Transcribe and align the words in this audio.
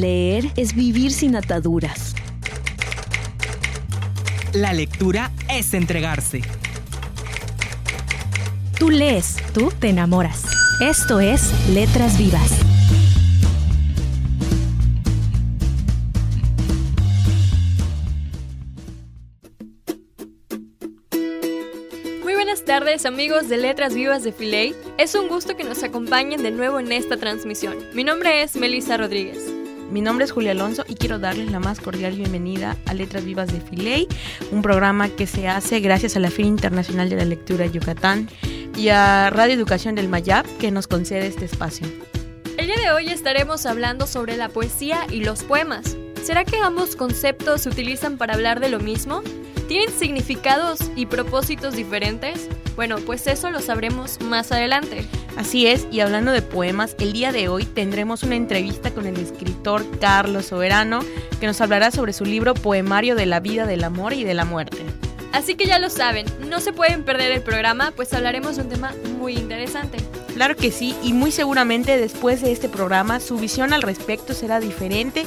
Leer 0.00 0.52
es 0.54 0.76
vivir 0.76 1.10
sin 1.10 1.34
ataduras. 1.34 2.14
La 4.52 4.72
lectura 4.72 5.32
es 5.50 5.74
entregarse. 5.74 6.42
Tú 8.78 8.90
lees, 8.90 9.38
tú 9.52 9.72
te 9.80 9.88
enamoras. 9.88 10.44
Esto 10.80 11.18
es 11.18 11.52
Letras 11.70 12.16
Vivas. 12.16 12.52
Muy 22.22 22.34
buenas 22.34 22.64
tardes 22.64 23.04
amigos 23.04 23.48
de 23.48 23.56
Letras 23.56 23.94
Vivas 23.94 24.22
de 24.22 24.30
Filey. 24.30 24.76
Es 24.96 25.16
un 25.16 25.26
gusto 25.26 25.56
que 25.56 25.64
nos 25.64 25.82
acompañen 25.82 26.44
de 26.44 26.52
nuevo 26.52 26.78
en 26.78 26.92
esta 26.92 27.16
transmisión. 27.16 27.76
Mi 27.94 28.04
nombre 28.04 28.42
es 28.42 28.54
Melissa 28.54 28.96
Rodríguez. 28.96 29.57
Mi 29.90 30.02
nombre 30.02 30.26
es 30.26 30.32
Julia 30.32 30.50
Alonso 30.50 30.84
y 30.86 30.96
quiero 30.96 31.18
darles 31.18 31.50
la 31.50 31.60
más 31.60 31.80
cordial 31.80 32.14
bienvenida 32.14 32.76
a 32.84 32.92
Letras 32.92 33.24
Vivas 33.24 33.50
de 33.50 33.62
Filey, 33.62 34.06
un 34.50 34.60
programa 34.60 35.08
que 35.08 35.26
se 35.26 35.48
hace 35.48 35.80
gracias 35.80 36.14
a 36.14 36.20
la 36.20 36.30
Feria 36.30 36.50
Internacional 36.50 37.08
de 37.08 37.16
la 37.16 37.24
Lectura 37.24 37.64
Yucatán 37.64 38.28
y 38.76 38.90
a 38.90 39.30
Radio 39.30 39.54
Educación 39.54 39.94
del 39.94 40.10
Mayab 40.10 40.44
que 40.58 40.70
nos 40.70 40.88
concede 40.88 41.26
este 41.26 41.46
espacio. 41.46 41.86
El 42.58 42.66
día 42.66 42.76
de 42.76 42.90
hoy 42.90 43.08
estaremos 43.08 43.64
hablando 43.64 44.06
sobre 44.06 44.36
la 44.36 44.50
poesía 44.50 45.06
y 45.10 45.24
los 45.24 45.42
poemas. 45.42 45.96
¿Será 46.22 46.44
que 46.44 46.58
ambos 46.58 46.94
conceptos 46.94 47.62
se 47.62 47.70
utilizan 47.70 48.18
para 48.18 48.34
hablar 48.34 48.60
de 48.60 48.68
lo 48.68 48.80
mismo? 48.80 49.22
¿Tienen 49.68 49.90
significados 49.90 50.80
y 50.96 51.06
propósitos 51.06 51.74
diferentes? 51.74 52.48
Bueno, 52.76 52.96
pues 52.98 53.26
eso 53.26 53.50
lo 53.50 53.60
sabremos 53.60 54.20
más 54.20 54.52
adelante. 54.52 55.06
Así 55.38 55.68
es, 55.68 55.86
y 55.92 56.00
hablando 56.00 56.32
de 56.32 56.42
poemas, 56.42 56.96
el 56.98 57.12
día 57.12 57.30
de 57.30 57.48
hoy 57.48 57.64
tendremos 57.64 58.24
una 58.24 58.34
entrevista 58.34 58.90
con 58.90 59.06
el 59.06 59.16
escritor 59.18 59.86
Carlos 60.00 60.46
Soberano, 60.46 60.98
que 61.38 61.46
nos 61.46 61.60
hablará 61.60 61.92
sobre 61.92 62.12
su 62.12 62.24
libro 62.24 62.54
Poemario 62.54 63.14
de 63.14 63.24
la 63.24 63.38
vida, 63.38 63.64
del 63.64 63.84
amor 63.84 64.14
y 64.14 64.24
de 64.24 64.34
la 64.34 64.44
muerte. 64.44 64.78
Así 65.30 65.54
que 65.54 65.66
ya 65.66 65.78
lo 65.78 65.90
saben, 65.90 66.26
no 66.48 66.58
se 66.58 66.72
pueden 66.72 67.04
perder 67.04 67.30
el 67.30 67.42
programa, 67.42 67.92
pues 67.94 68.12
hablaremos 68.14 68.56
de 68.56 68.62
un 68.62 68.68
tema 68.68 68.92
muy 69.16 69.34
interesante. 69.34 69.98
Claro 70.34 70.56
que 70.56 70.72
sí, 70.72 70.96
y 71.04 71.12
muy 71.12 71.30
seguramente 71.30 71.96
después 71.98 72.42
de 72.42 72.50
este 72.50 72.68
programa 72.68 73.20
su 73.20 73.36
visión 73.36 73.72
al 73.72 73.82
respecto 73.82 74.34
será 74.34 74.58
diferente, 74.58 75.24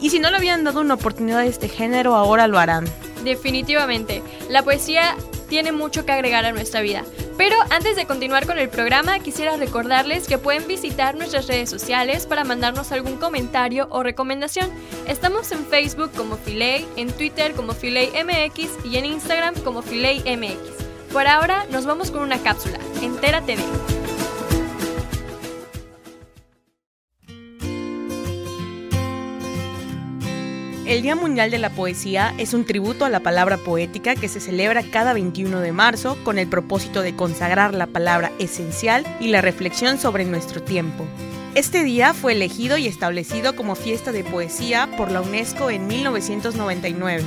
y 0.00 0.08
si 0.08 0.20
no 0.20 0.30
le 0.30 0.38
habían 0.38 0.64
dado 0.64 0.80
una 0.80 0.94
oportunidad 0.94 1.40
a 1.40 1.46
este 1.46 1.68
género, 1.68 2.14
ahora 2.14 2.46
lo 2.46 2.58
harán. 2.58 2.86
Definitivamente, 3.24 4.22
la 4.48 4.62
poesía 4.62 5.16
tiene 5.50 5.70
mucho 5.70 6.06
que 6.06 6.12
agregar 6.12 6.46
a 6.46 6.52
nuestra 6.52 6.80
vida. 6.80 7.04
Pero 7.40 7.56
antes 7.70 7.96
de 7.96 8.04
continuar 8.04 8.46
con 8.46 8.58
el 8.58 8.68
programa, 8.68 9.18
quisiera 9.18 9.56
recordarles 9.56 10.28
que 10.28 10.36
pueden 10.36 10.66
visitar 10.66 11.16
nuestras 11.16 11.46
redes 11.46 11.70
sociales 11.70 12.26
para 12.26 12.44
mandarnos 12.44 12.92
algún 12.92 13.16
comentario 13.16 13.86
o 13.88 14.02
recomendación. 14.02 14.68
Estamos 15.08 15.50
en 15.50 15.64
Facebook 15.64 16.10
como 16.14 16.36
Filey, 16.36 16.86
en 16.96 17.10
Twitter 17.10 17.54
como 17.54 17.72
Filey 17.72 18.10
MX 18.10 18.84
y 18.84 18.98
en 18.98 19.06
Instagram 19.06 19.54
como 19.64 19.80
Filey 19.80 20.20
MX. 20.20 21.14
Por 21.14 21.26
ahora 21.26 21.64
nos 21.70 21.86
vamos 21.86 22.10
con 22.10 22.20
una 22.20 22.42
cápsula, 22.42 22.78
Entérate 23.00 23.56
de. 23.56 23.99
El 30.90 31.02
Día 31.02 31.14
Mundial 31.14 31.52
de 31.52 31.58
la 31.58 31.70
Poesía 31.70 32.34
es 32.36 32.52
un 32.52 32.64
tributo 32.64 33.04
a 33.04 33.08
la 33.08 33.20
palabra 33.20 33.58
poética 33.58 34.16
que 34.16 34.26
se 34.26 34.40
celebra 34.40 34.82
cada 34.82 35.12
21 35.12 35.60
de 35.60 35.70
marzo 35.70 36.18
con 36.24 36.36
el 36.36 36.48
propósito 36.48 37.00
de 37.00 37.14
consagrar 37.14 37.74
la 37.74 37.86
palabra 37.86 38.32
esencial 38.40 39.06
y 39.20 39.28
la 39.28 39.40
reflexión 39.40 40.00
sobre 40.00 40.24
nuestro 40.24 40.60
tiempo. 40.64 41.06
Este 41.54 41.84
día 41.84 42.12
fue 42.12 42.32
elegido 42.32 42.76
y 42.76 42.88
establecido 42.88 43.54
como 43.54 43.76
fiesta 43.76 44.10
de 44.10 44.24
poesía 44.24 44.88
por 44.96 45.12
la 45.12 45.20
UNESCO 45.20 45.70
en 45.70 45.86
1999. 45.86 47.22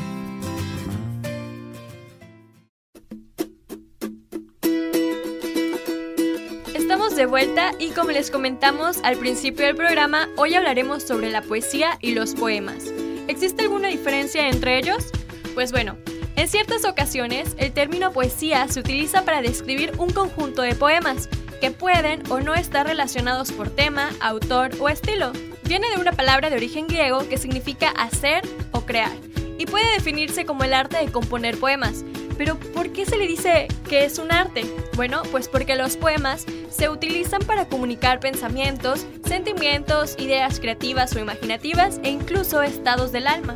Estamos 6.75 7.15
de 7.15 7.25
vuelta 7.27 7.71
y 7.79 7.91
como 7.91 8.11
les 8.11 8.29
comentamos 8.29 8.99
al 9.05 9.15
principio 9.15 9.65
del 9.65 9.77
programa, 9.77 10.27
hoy 10.35 10.53
hablaremos 10.53 11.03
sobre 11.03 11.31
la 11.31 11.41
poesía 11.41 11.97
y 12.01 12.13
los 12.13 12.35
poemas. 12.35 12.91
¿Existe 13.27 13.63
alguna 13.63 13.87
diferencia 13.87 14.49
entre 14.49 14.77
ellos? 14.77 15.05
Pues 15.53 15.71
bueno, 15.71 15.97
en 16.35 16.47
ciertas 16.47 16.83
ocasiones 16.83 17.55
el 17.57 17.71
término 17.71 18.11
poesía 18.11 18.67
se 18.67 18.79
utiliza 18.79 19.23
para 19.23 19.41
describir 19.41 19.93
un 19.97 20.11
conjunto 20.11 20.61
de 20.61 20.75
poemas 20.75 21.29
que 21.61 21.71
pueden 21.71 22.23
o 22.29 22.41
no 22.41 22.53
estar 22.53 22.85
relacionados 22.85 23.51
por 23.53 23.69
tema, 23.69 24.09
autor 24.19 24.71
o 24.79 24.89
estilo. 24.89 25.31
Viene 25.63 25.89
de 25.89 26.01
una 26.01 26.11
palabra 26.11 26.49
de 26.49 26.57
origen 26.57 26.87
griego 26.87 27.27
que 27.29 27.37
significa 27.37 27.91
hacer 27.91 28.43
o 28.71 28.81
crear 28.81 29.11
y 29.57 29.65
puede 29.65 29.89
definirse 29.93 30.45
como 30.45 30.65
el 30.65 30.73
arte 30.73 30.97
de 30.97 31.11
componer 31.11 31.57
poemas. 31.57 32.03
Pero 32.37 32.57
¿por 32.57 32.91
qué 32.91 33.05
se 33.05 33.17
le 33.17 33.27
dice 33.27 33.67
que 33.87 34.05
es 34.05 34.17
un 34.19 34.31
arte? 34.31 34.65
Bueno, 34.95 35.21
pues 35.31 35.47
porque 35.47 35.75
los 35.75 35.97
poemas 35.97 36.45
se 36.69 36.89
utilizan 36.89 37.41
para 37.41 37.67
comunicar 37.67 38.19
pensamientos, 38.19 39.05
sentimientos, 39.25 40.15
ideas 40.17 40.59
creativas 40.59 41.15
o 41.15 41.19
imaginativas 41.19 41.99
e 42.03 42.09
incluso 42.09 42.61
estados 42.61 43.11
del 43.11 43.27
alma. 43.27 43.55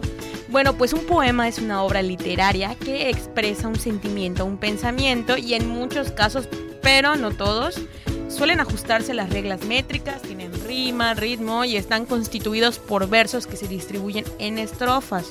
Bueno, 0.50 0.78
pues 0.78 0.94
un 0.94 1.06
poema 1.06 1.48
es 1.48 1.60
una 1.60 1.84
obra 1.84 2.02
literaria 2.02 2.76
que 2.76 3.10
expresa 3.10 3.68
un 3.68 3.78
sentimiento, 3.78 4.46
un 4.46 4.58
pensamiento 4.58 5.38
y 5.38 5.56
en 5.56 5.68
muchos 5.68 6.12
casos, 6.12 6.48
pero 6.82 7.18
no 7.18 7.32
todos, 7.32 7.82
suelen 8.30 8.62
ajustarse 8.62 9.14
las 9.14 9.30
reglas 9.30 9.66
métricas, 9.66 10.22
tienen 10.22 10.54
rima, 10.66 11.14
ritmo 11.16 11.66
y 11.66 11.76
están 11.76 12.06
constituidos 12.06 12.80
por 12.80 13.09
versos 13.09 13.46
que 13.46 13.58
se 13.58 13.68
distribuyen 13.68 14.24
en 14.40 14.58
estrofas. 14.58 15.26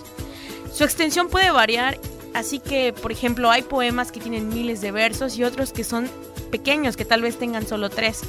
Su 0.72 0.84
extensión 0.84 1.28
puede 1.28 1.50
variar, 1.50 1.98
así 2.36 2.58
que, 2.60 2.92
por 2.92 3.12
ejemplo, 3.12 3.50
hay 3.50 3.62
poemas 3.62 4.12
que 4.12 4.20
tienen 4.20 4.48
miles 4.48 4.80
de 4.80 4.92
versos 4.92 5.36
y 5.36 5.44
otros 5.44 5.72
que 5.72 5.84
son 5.84 6.08
pequeños, 6.50 6.96
que 6.96 7.04
tal 7.04 7.22
vez 7.22 7.38
tengan 7.38 7.66
solo 7.66 7.88
tres. 7.88 8.20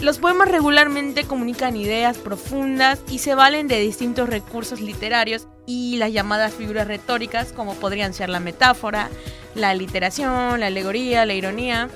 Los 0.00 0.18
poemas 0.18 0.48
regularmente 0.48 1.24
comunican 1.24 1.76
ideas 1.76 2.16
profundas 2.16 3.00
y 3.10 3.18
se 3.18 3.34
valen 3.34 3.68
de 3.68 3.80
distintos 3.80 4.30
recursos 4.30 4.80
literarios 4.80 5.46
y 5.66 5.96
las 5.98 6.12
llamadas 6.12 6.54
figuras 6.54 6.86
retóricas, 6.86 7.52
como 7.52 7.74
podrían 7.74 8.14
ser 8.14 8.30
la 8.30 8.40
metáfora, 8.40 9.10
la 9.54 9.74
literación, 9.74 10.60
la 10.60 10.68
alegoría, 10.68 11.26
la 11.26 11.34
ironía. 11.34 11.90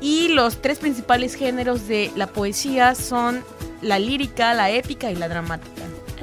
Y 0.00 0.28
los 0.28 0.60
tres 0.60 0.78
principales 0.78 1.34
géneros 1.34 1.86
de 1.86 2.10
la 2.16 2.26
poesía 2.26 2.94
son 2.94 3.44
la 3.82 3.98
lírica, 3.98 4.52
la 4.54 4.70
épica 4.70 5.10
y 5.12 5.14
la 5.14 5.28
dramática. 5.28 5.73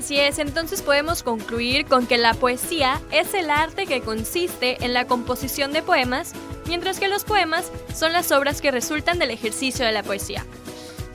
Así 0.01 0.19
es, 0.19 0.39
entonces 0.39 0.81
podemos 0.81 1.22
concluir 1.22 1.85
con 1.85 2.07
que 2.07 2.17
la 2.17 2.34
poesía 2.34 3.00
es 3.12 3.35
el 3.35 3.51
arte 3.51 3.85
que 3.85 4.01
consiste 4.01 4.84
en 4.84 4.94
la 4.95 5.06
composición 5.06 5.73
de 5.73 5.84
poemas, 5.84 6.34
mientras 6.66 7.00
que 7.00 7.07
los 7.07 7.23
poemas 7.23 7.72
son 7.94 8.11
las 8.11 8.31
obras 8.31 8.61
que 8.61 8.72
resultan 8.72 9.19
del 9.19 9.29
ejercicio 9.29 9.85
de 9.85 9.91
la 9.91 10.01
poesía. 10.01 10.44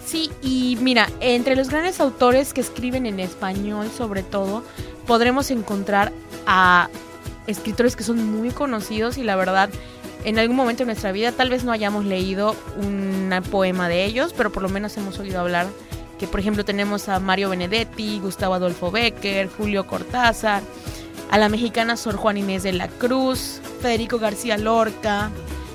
Sí, 0.06 0.30
y 0.40 0.78
mira, 0.80 1.08
entre 1.18 1.56
los 1.56 1.68
grandes 1.68 1.98
autores 1.98 2.54
que 2.54 2.60
escriben 2.60 3.06
en 3.06 3.18
español 3.18 3.90
sobre 3.90 4.22
todo, 4.22 4.62
podremos 5.04 5.50
encontrar 5.50 6.12
a 6.46 6.88
escritores 7.48 7.96
que 7.96 8.04
son 8.04 8.24
muy 8.24 8.50
conocidos 8.50 9.18
y 9.18 9.24
la 9.24 9.34
verdad, 9.34 9.68
en 10.24 10.38
algún 10.38 10.54
momento 10.54 10.84
de 10.84 10.86
nuestra 10.86 11.10
vida 11.10 11.32
tal 11.32 11.50
vez 11.50 11.64
no 11.64 11.72
hayamos 11.72 12.04
leído 12.04 12.54
un 12.76 13.32
poema 13.50 13.88
de 13.88 14.04
ellos, 14.04 14.32
pero 14.32 14.52
por 14.52 14.62
lo 14.62 14.68
menos 14.68 14.96
hemos 14.96 15.18
oído 15.18 15.40
hablar 15.40 15.66
que 16.18 16.26
por 16.26 16.40
ejemplo 16.40 16.64
tenemos 16.64 17.08
a 17.08 17.20
Mario 17.20 17.50
Benedetti, 17.50 18.18
Gustavo 18.20 18.54
Adolfo 18.54 18.90
Becker, 18.90 19.48
Julio 19.48 19.86
Cortázar, 19.86 20.62
a 21.30 21.38
la 21.38 21.48
mexicana 21.48 21.96
Sor 21.96 22.16
Juan 22.16 22.36
Inés 22.36 22.62
de 22.62 22.72
la 22.72 22.88
Cruz, 22.88 23.60
Federico 23.80 24.18
García 24.18 24.56
Lorca, 24.56 25.30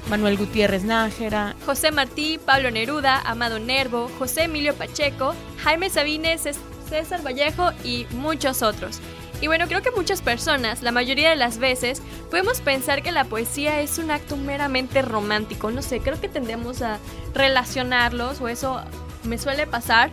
Manuel 0.09 0.38
Gutiérrez 0.38 0.84
Nájera, 0.84 1.56
José 1.66 1.91
Martí, 1.91 2.40
Pablo 2.44 2.72
Neruda, 2.72 3.22
Amado 3.25 3.59
Nervo, 3.59 4.09
José 4.18 4.44
Emilio 4.44 4.73
Pacheco, 4.76 5.35
Jaime 5.64 5.90
Sabines, 5.90 6.44
César 6.90 7.26
Vallejo 7.26 7.72
y 7.84 8.08
muchos 8.11 8.61
otros. 8.61 8.99
Y 9.41 9.47
bueno, 9.47 9.67
creo 9.67 9.82
que 9.82 9.90
muchas 9.91 10.22
personas, 10.22 10.84
la 10.84 10.91
mayoría 10.91 11.32
de 11.32 11.35
las 11.35 11.58
veces, 11.58 12.02
podemos 12.29 12.61
pensar 12.61 13.02
que 13.02 13.11
la 13.11 13.23
poesía 13.23 13.82
es 13.82 13.97
un 13.97 14.11
acto 14.11 14.37
meramente 14.37 15.02
romántico. 15.02 15.72
No 15.72 15.82
sé, 15.82 15.99
creo 15.99 16.22
que 16.22 16.29
tendemos 16.29 16.84
a 16.84 16.99
relacionarlos, 17.34 18.40
o 18.40 18.47
eso 18.47 18.82
me 19.23 19.40
suele 19.40 19.66
pasar, 19.66 20.11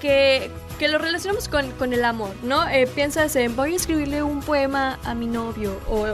que, 0.00 0.50
lo 0.80 0.98
relacionamos 0.98 1.48
con, 1.48 1.92
el 1.92 2.04
amor, 2.04 2.30
¿no? 2.42 2.68
Eh, 2.68 2.86
piensas 2.86 3.36
en 3.36 3.54
voy 3.54 3.74
a 3.74 3.76
escribirle 3.76 4.22
un 4.22 4.40
poema 4.40 4.98
a 5.04 5.14
mi 5.14 5.26
novio, 5.26 5.78
o 5.88 6.06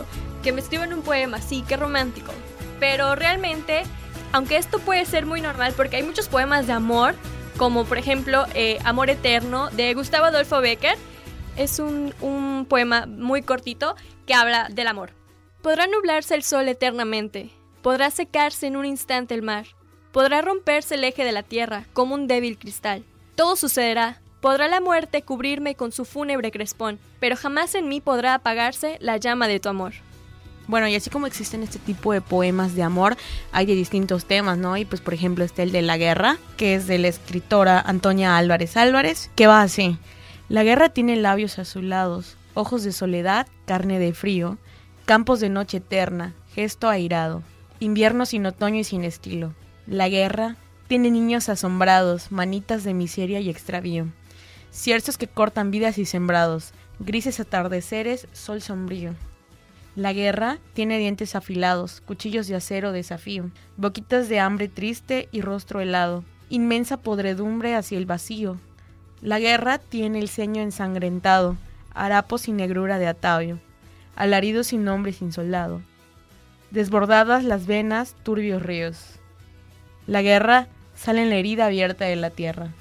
que 0.43 0.53
me 0.53 0.61
escriban 0.61 0.93
un 0.93 1.03
poema, 1.03 1.41
sí, 1.41 1.65
qué 1.67 1.77
romántico. 1.77 2.33
Pero 2.79 3.15
realmente, 3.15 3.85
aunque 4.33 4.57
esto 4.57 4.79
puede 4.81 5.07
ser 5.07 5.25
muy 5.25 5.41
normal, 5.41 5.73
porque 5.77 5.97
hay 5.97 6.03
muchos 6.03 6.29
poemas 6.29 6.67
de 6.67 6.73
amor, 6.73 7.15
como 7.57 7.85
por 7.85 7.97
ejemplo 7.97 8.45
eh, 8.55 8.79
Amor 8.85 9.09
Eterno 9.09 9.71
de 9.71 9.95
Gustavo 9.95 10.27
Adolfo 10.27 10.61
Becker, 10.61 10.97
es 11.57 11.79
un 11.79 12.67
poema 12.69 13.07
muy 13.07 13.41
cortito 13.41 13.97
que 14.27 14.35
habla 14.35 14.69
del 14.71 14.89
amor. 14.89 15.13
Podrá 15.63 15.87
nublarse 15.87 16.35
el 16.35 16.43
sol 16.43 16.69
eternamente, 16.69 17.51
podrá 17.83 18.11
secarse 18.11 18.67
en 18.67 18.77
un 18.77 18.85
instante 18.85 19.35
el 19.35 19.43
mar, 19.43 19.67
podrá 20.13 20.43
romperse 20.43 20.97
el 20.97 21.05
eje 21.05 21.25
de 21.25 21.33
la 21.33 21.43
tierra 21.43 21.87
como 21.93 22.15
un 22.15 22.27
débil 22.27 22.59
cristal. 22.59 23.05
Todo 23.37 23.55
sucederá, 23.57 24.21
Podrá 24.47 24.69
la 24.69 24.81
muerte 24.81 25.23
cubrirme 25.23 25.75
con 25.75 25.91
su 25.91 26.05
fúnebre 26.05 26.53
crespón, 26.53 27.01
pero 27.19 27.35
jamás 27.37 27.75
en 27.75 27.89
mí 27.89 28.01
podrá 28.01 28.35
apagarse 28.35 28.97
la 29.01 29.17
llama 29.17 29.49
de 29.49 29.59
tu 29.59 29.69
amor. 29.69 29.95
Bueno, 30.69 30.87
y 30.87 30.95
así 30.95 31.11
como 31.11 31.27
existen 31.27 31.65
este 31.65 31.81
tipo 31.81 32.13
de 32.13 32.21
poemas 32.21 32.77
de 32.77 32.85
amor, 32.85 33.17
hay 33.51 33.67
de 33.67 33.75
distintos 33.75 34.25
temas, 34.25 34.57
¿no? 34.57 34.77
Y 34.77 34.85
pues 34.85 35.01
por 35.01 35.15
ejemplo 35.15 35.45
está 35.45 35.65
el 35.65 35.73
de 35.73 35.83
la 35.83 35.97
guerra, 35.97 36.37
que 36.57 36.77
es 36.77 36.87
de 36.87 36.99
la 36.99 37.09
escritora 37.09 37.81
Antonia 37.81 38.37
Álvarez 38.37 38.77
Álvarez, 38.77 39.31
que 39.35 39.47
va 39.47 39.63
así. 39.63 39.99
La 40.49 40.65
guerra 40.65 40.91
tiene 40.91 41.17
labios 41.17 41.59
azulados, 41.59 42.37
ojos 42.55 42.85
de 42.85 42.93
soledad, 42.93 43.49
carne 43.65 43.99
de 43.99 44.13
frío, 44.13 44.59
campos 45.07 45.41
de 45.41 45.49
noche 45.49 45.79
eterna, 45.79 46.35
gesto 46.55 46.89
airado, 46.89 47.43
invierno 47.81 48.27
sin 48.27 48.47
otoño 48.47 48.79
y 48.79 48.85
sin 48.85 49.03
estilo. 49.03 49.55
La 49.89 50.09
guerra 50.09 50.57
tiene 50.89 51.11
niños 51.11 51.49
asombrados, 51.49 52.31
manitas 52.31 52.85
de 52.85 52.95
miseria 52.95 53.41
y 53.41 53.51
extravío, 53.51 54.07
ciertos 54.71 55.19
que 55.19 55.27
cortan 55.27 55.71
vidas 55.71 55.99
y 55.99 56.05
sembrados, 56.05 56.73
grises 56.99 57.41
atardeceres, 57.41 58.29
sol 58.33 58.63
sombrío. 58.63 59.15
La 59.97 60.13
guerra 60.13 60.59
tiene 60.75 60.99
dientes 60.99 61.35
afilados, 61.35 62.03
cuchillos 62.03 62.47
de 62.49 62.57
acero 62.57 62.93
desafío, 62.93 63.51
boquitas 63.77 64.29
de 64.29 64.41
hambre 64.41 64.69
triste 64.69 65.29
y 65.33 65.41
rostro 65.41 65.81
helado, 65.81 66.23
inmensa 66.51 66.99
podredumbre 66.99 67.75
hacia 67.75 67.99
el 67.99 68.07
vacío. 68.07 68.59
La 69.23 69.39
guerra 69.39 69.79
tiene 69.79 70.19
el 70.19 70.29
ceño 70.29 70.63
ensangrentado, 70.63 71.57
harapos 71.95 72.47
y 72.47 72.53
negrura 72.53 72.99
de 72.99 73.07
atavio, 73.07 73.59
alarido 74.15 74.63
sin 74.63 74.85
nombre 74.85 75.13
sin 75.13 75.33
soldado. 75.33 75.81
Desbordadas 76.71 77.43
las 77.43 77.67
venas, 77.67 78.15
turbios 78.23 78.63
ríos. 78.63 79.19
La 80.07 80.21
guerra 80.21 80.69
sale 80.97 81.23
en 81.23 81.31
la 81.31 81.37
herida 81.37 81.67
abierta 81.67 82.07
de 82.07 82.17
la 82.17 82.31
tierra. 82.31 82.73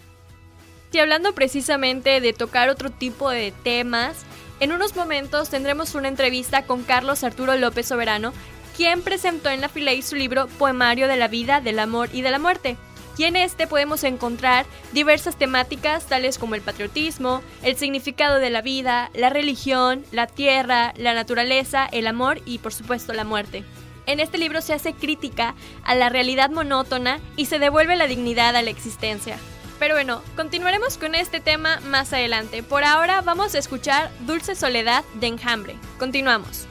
Y 0.92 1.00
hablando 1.00 1.36
precisamente 1.36 2.22
de 2.22 2.34
tocar 2.34 2.70
otro 2.70 2.90
tipo 2.90 3.30
de 3.30 3.52
temas, 3.64 4.26
en 4.62 4.72
unos 4.72 4.96
momentos 4.96 5.50
tendremos 5.50 5.94
una 5.94 6.08
entrevista 6.08 6.66
con 6.66 6.84
Carlos 6.84 7.24
Arturo 7.24 7.56
López 7.58 7.88
Soberano, 7.88 8.32
quien 8.78 9.02
presentó 9.02 9.50
en 9.50 9.62
la 9.62 9.70
Filey 9.70 10.02
su 10.02 10.16
libro 10.16 10.48
Poemario 10.48 11.08
de 11.08 11.18
la 11.18 11.28
vida, 11.28 11.60
del 11.60 11.80
amor 11.80 12.10
y 12.14 12.22
de 12.22 12.32
la 12.32 12.40
muerte. 12.40 12.78
Y 13.18 13.24
en 13.24 13.36
este 13.36 13.68
podemos 13.68 14.04
encontrar 14.04 14.66
diversas 14.92 15.38
temáticas 15.38 16.06
tales 16.06 16.38
como 16.38 16.56
el 16.56 16.62
patriotismo, 16.62 17.42
el 17.64 17.78
significado 17.78 18.40
de 18.40 18.50
la 18.50 18.62
vida, 18.62 19.10
la 19.14 19.30
religión, 19.30 20.06
la 20.12 20.28
tierra, 20.28 20.94
la 20.98 21.14
naturaleza, 21.14 21.88
el 21.92 22.08
amor 22.08 22.42
y 22.46 22.60
por 22.60 22.74
supuesto 22.74 23.14
la 23.14 23.24
muerte. 23.24 23.64
En 24.06 24.20
este 24.20 24.38
libro 24.38 24.62
se 24.62 24.74
hace 24.74 24.94
crítica 24.94 25.56
a 25.84 25.96
la 25.96 26.10
realidad 26.10 26.50
monótona 26.50 27.20
y 27.36 27.46
se 27.46 27.60
devuelve 27.60 27.96
la 27.96 28.08
dignidad 28.08 28.56
a 28.56 28.62
la 28.62 28.70
existencia. 28.70 29.38
Pero 29.80 29.96
bueno, 29.96 30.22
continuaremos 30.36 30.98
con 30.98 31.16
este 31.16 31.40
tema 31.40 31.80
más 31.82 32.14
adelante. 32.14 32.64
Por 32.64 32.84
ahora 32.84 33.22
vamos 33.22 33.56
a 33.56 33.60
escuchar 33.60 34.10
Dulce 34.22 34.56
Soledad 34.56 35.04
de 35.16 35.28
Enjambre. 35.28 35.76
Continuamos. 36.00 36.68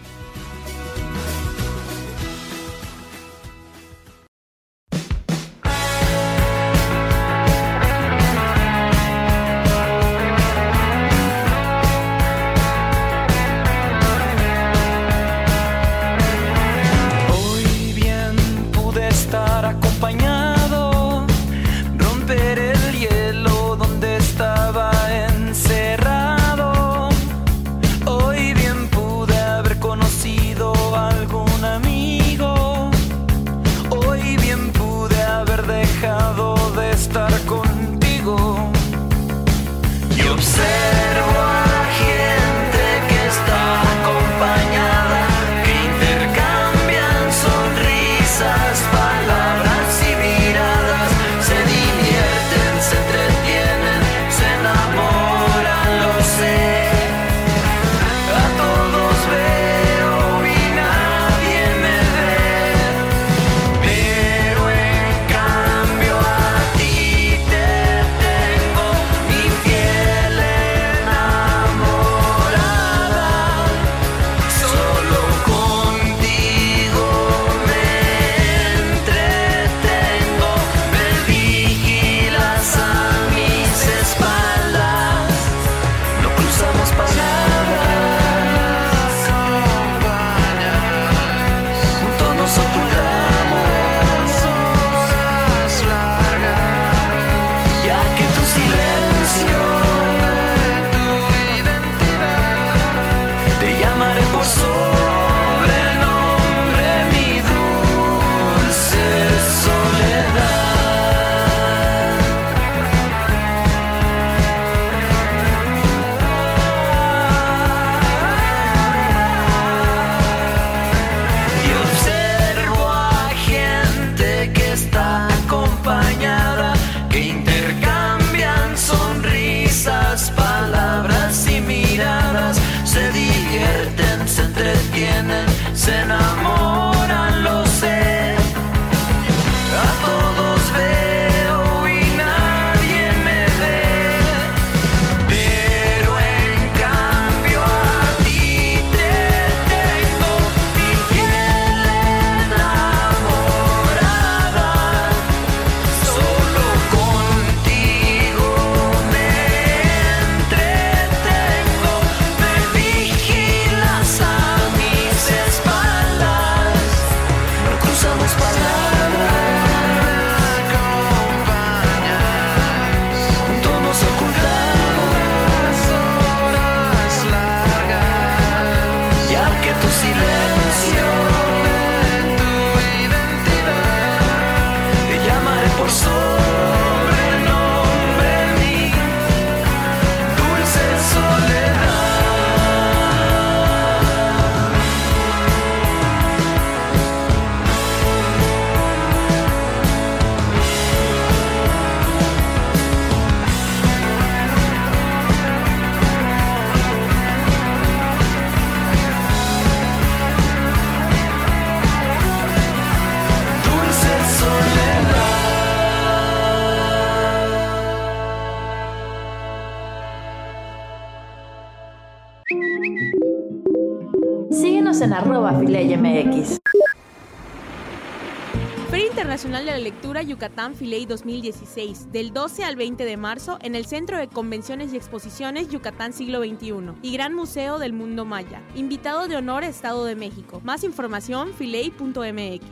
De 229.55 229.63
la 229.63 229.79
Lectura 229.79 230.20
Yucatán 230.20 230.75
Filey 230.75 231.06
2016, 231.06 232.11
del 232.11 232.32
12 232.32 232.65
al 232.65 232.75
20 232.75 233.05
de 233.05 233.17
marzo 233.17 233.56
en 233.63 233.77
el 233.77 233.87
Centro 233.87 234.19
de 234.19 234.27
Convenciones 234.27 234.93
y 234.93 234.96
Exposiciones 234.96 235.69
Yucatán 235.69 236.13
Siglo 236.13 236.41
XXI 236.41 236.73
y 237.03 237.13
Gran 237.13 237.34
Museo 237.34 237.79
del 237.79 237.93
Mundo 237.93 238.25
Maya. 238.25 238.61
Invitado 238.75 239.29
de 239.29 239.37
honor 239.37 239.63
Estado 239.63 240.05
de 240.06 240.17
México. 240.17 240.61
Más 240.65 240.82
información 240.82 241.55
filey.mx. 241.55 242.67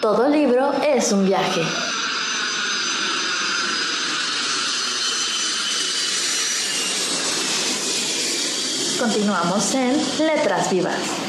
Todo 0.00 0.28
libro 0.28 0.72
es 0.84 1.10
un 1.10 1.26
viaje. 1.26 1.62
Continuamos 9.00 9.74
en 9.74 10.26
Letras 10.26 10.70
Vivas. 10.70 11.25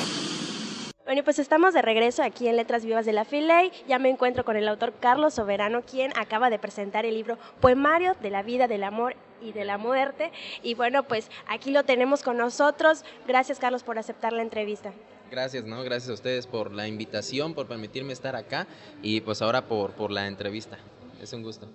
Bueno, 1.08 1.24
pues 1.24 1.40
estamos 1.40 1.74
de 1.74 1.82
regreso 1.82 2.22
aquí 2.22 2.50
en 2.50 2.58
Letras 2.58 2.84
Vivas 2.84 3.06
de 3.06 3.14
la 3.14 3.24
Filey. 3.24 3.72
Ya 3.88 3.98
me 3.98 4.10
encuentro 4.10 4.44
con 4.44 4.58
el 4.58 4.68
autor 4.68 4.94
Carlos 5.00 5.36
Soberano, 5.36 5.82
quien 5.84 6.12
acaba 6.18 6.50
de 6.50 6.60
presentar 6.60 7.06
el 7.06 7.14
libro 7.14 7.38
Poemario 7.62 8.14
de 8.22 8.30
la 8.30 8.44
vida, 8.44 8.68
del 8.68 8.84
amor 8.84 9.16
y 9.42 9.54
de 9.54 9.64
la 9.64 9.78
muerte. 9.78 10.34
Y 10.64 10.74
bueno, 10.74 11.04
pues 11.04 11.32
aquí 11.48 11.72
lo 11.72 11.86
tenemos 11.86 12.24
con 12.24 12.36
nosotros. 12.36 13.06
Gracias, 13.26 13.58
Carlos, 13.58 13.84
por 13.84 13.98
aceptar 13.98 14.34
la 14.34 14.42
entrevista. 14.42 14.92
Gracias, 15.32 15.64
¿no? 15.64 15.82
Gracias 15.82 16.10
a 16.10 16.14
ustedes 16.14 16.46
por 16.46 16.74
la 16.74 16.90
invitación, 16.90 17.54
por 17.54 17.68
permitirme 17.68 18.12
estar 18.12 18.36
acá 18.36 18.68
y 19.02 19.22
pues 19.22 19.42
ahora 19.42 19.62
por, 19.62 19.94
por 19.94 20.12
la 20.12 20.28
entrevista. 20.28 20.78
Es 21.22 21.32
un 21.32 21.42
gusto. 21.42 21.70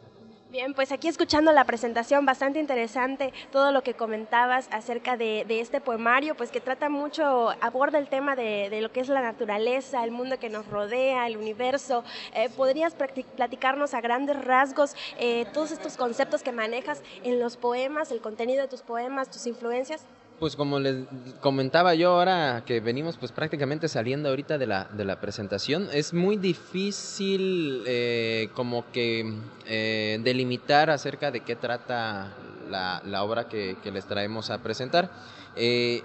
Bien, 0.52 0.74
pues 0.74 0.92
aquí 0.92 1.08
escuchando 1.08 1.50
la 1.50 1.64
presentación, 1.64 2.26
bastante 2.26 2.60
interesante 2.60 3.32
todo 3.50 3.72
lo 3.72 3.82
que 3.82 3.94
comentabas 3.94 4.68
acerca 4.70 5.16
de, 5.16 5.46
este 5.48 5.80
poemario, 5.80 6.34
pues 6.34 6.50
que 6.50 6.60
trata 6.60 6.90
mucho, 6.90 7.48
aborda 7.62 7.96
el 7.96 8.08
tema 8.08 8.36
de, 8.36 8.78
lo 8.82 8.92
que 8.92 9.00
es 9.00 9.08
la 9.08 9.22
naturaleza, 9.22 10.04
el 10.04 10.10
mundo 10.10 10.38
que 10.38 10.50
nos 10.50 10.66
rodea, 10.66 11.26
el 11.26 11.38
universo. 11.38 12.04
Eh, 12.34 12.50
¿Podrías 12.54 12.94
platicarnos 12.94 13.94
a 13.94 14.02
grandes 14.02 14.44
rasgos 14.44 14.94
eh, 15.18 15.46
todos 15.54 15.70
estos 15.70 15.96
conceptos 15.96 16.42
que 16.42 16.52
manejas 16.52 17.02
en 17.24 17.40
los 17.40 17.56
poemas, 17.56 18.10
el 18.10 18.20
contenido 18.20 18.60
de 18.60 18.68
tus 18.68 18.82
poemas, 18.82 19.30
tus 19.30 19.46
influencias? 19.46 20.04
Pues 20.42 20.56
como 20.56 20.80
les 20.80 21.04
comentaba 21.40 21.94
yo 21.94 22.14
ahora 22.14 22.64
que 22.66 22.80
venimos 22.80 23.16
pues 23.16 23.30
prácticamente 23.30 23.86
saliendo 23.86 24.28
ahorita 24.28 24.58
de 24.58 24.66
la, 24.66 24.88
de 24.92 25.04
la 25.04 25.20
presentación, 25.20 25.88
es 25.92 26.12
muy 26.12 26.36
difícil 26.36 27.84
eh, 27.86 28.48
como 28.52 28.90
que 28.90 29.34
eh, 29.66 30.18
delimitar 30.24 30.90
acerca 30.90 31.30
de 31.30 31.42
qué 31.42 31.54
trata 31.54 32.32
la, 32.68 33.22
obra 33.22 33.48
que, 33.48 33.76
les 33.84 34.04
traemos 34.06 34.50
a 34.50 34.58
presentar. 34.58 35.12
Eh, 35.54 36.02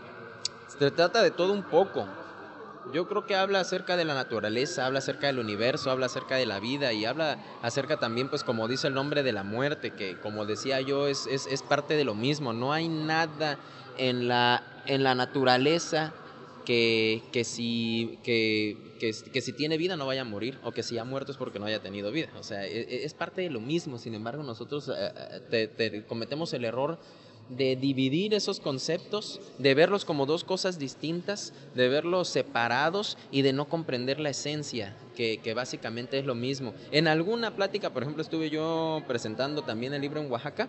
se 0.67 0.91
trata 0.91 1.23
de 1.23 1.31
todo 1.31 1.51
un 1.51 1.63
poco. 1.63 2.05
Yo 2.93 3.07
creo 3.07 3.25
que 3.25 3.35
habla 3.35 3.61
acerca 3.61 3.97
de 3.97 4.05
la 4.05 4.13
naturaleza, 4.13 4.85
habla 4.85 4.99
acerca 4.99 5.25
del 5.25 5.39
universo, 5.39 5.89
habla 5.89 6.05
acerca 6.05 6.35
de 6.35 6.45
la 6.45 6.59
vida 6.59 6.93
y 6.93 7.05
habla 7.05 7.39
acerca 7.63 7.97
también, 7.97 8.29
pues 8.29 8.43
como 8.43 8.67
dice 8.67 8.87
el 8.87 8.93
nombre 8.93 9.23
de 9.23 9.31
la 9.31 9.43
muerte, 9.43 9.91
que 9.91 10.19
como 10.19 10.45
decía 10.45 10.79
yo, 10.79 11.07
es, 11.07 11.25
es, 11.25 11.47
es 11.47 11.63
parte 11.63 11.95
de 11.95 12.05
lo 12.05 12.13
mismo. 12.13 12.53
No 12.53 12.71
hay 12.71 12.87
nada 12.87 13.57
en 13.97 14.27
la, 14.27 14.63
en 14.85 15.03
la 15.03 15.15
naturaleza 15.15 16.13
que, 16.67 17.23
que, 17.31 17.45
si, 17.45 18.19
que, 18.23 18.75
que, 18.99 19.41
si 19.41 19.53
tiene 19.53 19.77
vida 19.77 19.95
no 19.95 20.05
vaya 20.05 20.21
a 20.21 20.25
morir, 20.25 20.59
o 20.63 20.73
que 20.73 20.83
si 20.83 20.97
ha 20.97 21.05
muerto 21.05 21.31
es 21.31 21.37
porque 21.37 21.59
no 21.59 21.65
haya 21.65 21.81
tenido 21.81 22.11
vida. 22.11 22.27
O 22.37 22.43
sea, 22.43 22.65
e, 22.65 22.81
e, 22.81 23.05
es, 23.05 23.13
parte 23.13 23.41
de 23.41 23.49
lo 23.49 23.61
mismo. 23.61 23.97
Sin 23.97 24.13
embargo, 24.13 24.43
nosotros 24.43 24.91
eh, 24.93 25.69
eh, 25.77 26.03
cometemos 26.07 26.51
el 26.51 26.65
error 26.65 26.99
de 27.47 27.77
dividir 27.77 28.33
esos 28.33 28.59
conceptos, 28.59 29.39
de 29.59 29.73
verlos 29.75 30.03
como 30.03 30.25
dos 30.25 30.43
cosas 30.43 30.77
distintas, 30.77 31.53
de 31.73 31.87
verlos 31.87 32.27
separados 32.27 33.17
y 33.31 33.43
de 33.43 33.53
no 33.53 33.69
comprender 33.69 34.19
la 34.19 34.31
esencia, 34.31 34.93
que, 35.15 35.37
que, 35.37 35.53
básicamente 35.53 36.19
es 36.19 36.25
lo 36.25 36.35
mismo. 36.35 36.73
En 36.91 37.07
alguna 37.07 37.55
plática, 37.55 37.91
por 37.91 38.03
ejemplo, 38.03 38.21
estuve 38.21 38.49
yo 38.49 39.03
presentando 39.07 39.61
también 39.61 39.93
el 39.93 40.01
libro 40.01 40.19
en 40.19 40.29
Oaxaca 40.29 40.67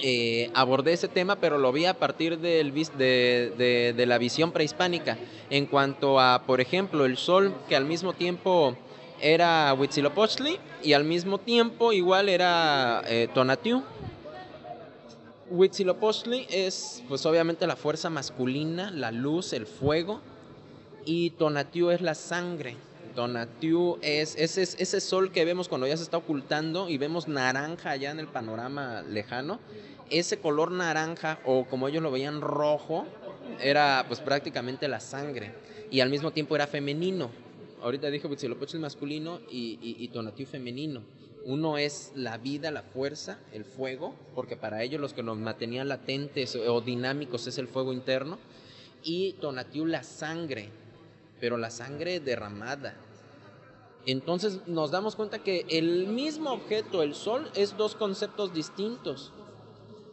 eh, 0.00 0.50
abordé 0.54 0.92
ese 0.92 1.08
tema, 1.08 1.36
pero 1.36 1.58
lo 1.58 1.72
vi 1.72 1.86
a 1.86 1.94
partir 1.94 2.38
de, 2.38 4.04
la 4.06 4.18
visión 4.18 4.52
prehispánica. 4.52 5.18
En 5.50 5.66
cuanto 5.66 6.20
a, 6.20 6.42
por 6.46 6.60
ejemplo, 6.60 7.04
el 7.04 7.16
sol, 7.16 7.54
que 7.68 7.76
al 7.76 7.84
mismo 7.84 8.12
tiempo 8.12 8.76
era 9.20 9.74
Huitzilopochtli 9.74 10.58
y 10.82 10.92
al 10.92 11.04
mismo 11.04 11.38
tiempo 11.38 11.92
igual 11.92 12.28
era 12.28 13.02
eh, 13.06 13.28
Tonatiuh. 13.34 13.82
Huitzilopochtli 15.50 16.46
es, 16.50 17.02
pues 17.08 17.24
obviamente, 17.26 17.66
la 17.66 17.76
fuerza 17.76 18.10
masculina, 18.10 18.90
la 18.90 19.10
luz, 19.10 19.52
el 19.52 19.66
fuego, 19.66 20.20
y 21.04 21.30
Tonatiuh 21.30 21.90
es 21.90 22.02
la 22.02 22.14
sangre. 22.14 22.76
Tonatiuh 23.18 23.98
es 24.00 24.36
ese, 24.36 25.00
sol 25.00 25.32
que 25.32 25.44
vemos 25.44 25.68
cuando 25.68 25.88
ya 25.88 25.96
se 25.96 26.04
está 26.04 26.18
ocultando 26.18 26.88
y 26.88 26.98
vemos 26.98 27.26
naranja 27.26 27.90
allá 27.90 28.12
en 28.12 28.20
el 28.20 28.28
panorama 28.28 29.02
lejano. 29.02 29.58
Ese 30.08 30.38
color 30.38 30.70
naranja, 30.70 31.40
o 31.44 31.64
como 31.64 31.88
ellos 31.88 32.00
lo 32.00 32.12
veían 32.12 32.40
rojo, 32.40 33.08
era 33.60 34.04
pues 34.06 34.20
prácticamente 34.20 34.86
la 34.86 35.00
sangre. 35.00 35.52
Y 35.90 35.98
al 35.98 36.10
mismo 36.10 36.30
tiempo 36.30 36.54
era 36.54 36.68
femenino. 36.68 37.32
Ahorita 37.82 38.08
dije 38.08 38.28
Huitzilopochtli 38.28 38.78
masculino 38.78 39.40
y, 39.50 39.80
y, 39.82 39.96
y 39.98 40.08
Tonatiuh 40.10 40.46
femenino. 40.46 41.02
Uno 41.44 41.76
es 41.76 42.12
la 42.14 42.38
vida, 42.38 42.70
la 42.70 42.82
fuerza, 42.82 43.40
el 43.52 43.64
fuego, 43.64 44.14
porque 44.36 44.54
para 44.56 44.84
ellos 44.84 45.00
los 45.00 45.12
que 45.12 45.24
nos 45.24 45.36
mantenían 45.36 45.88
latentes 45.88 46.54
o 46.54 46.80
dinámicos 46.82 47.48
es 47.48 47.58
el 47.58 47.66
fuego 47.66 47.92
interno. 47.92 48.38
Y 49.02 49.32
Tonatiuh 49.40 49.86
la 49.86 50.04
sangre, 50.04 50.68
pero 51.40 51.56
la 51.56 51.70
sangre 51.70 52.20
derramada, 52.20 52.94
entonces 54.12 54.60
nos 54.66 54.90
damos 54.90 55.16
cuenta 55.16 55.38
que 55.40 55.66
el 55.68 56.06
mismo 56.06 56.50
objeto, 56.50 57.02
el 57.02 57.14
Sol, 57.14 57.50
es 57.54 57.76
dos 57.76 57.94
conceptos 57.94 58.54
distintos. 58.54 59.32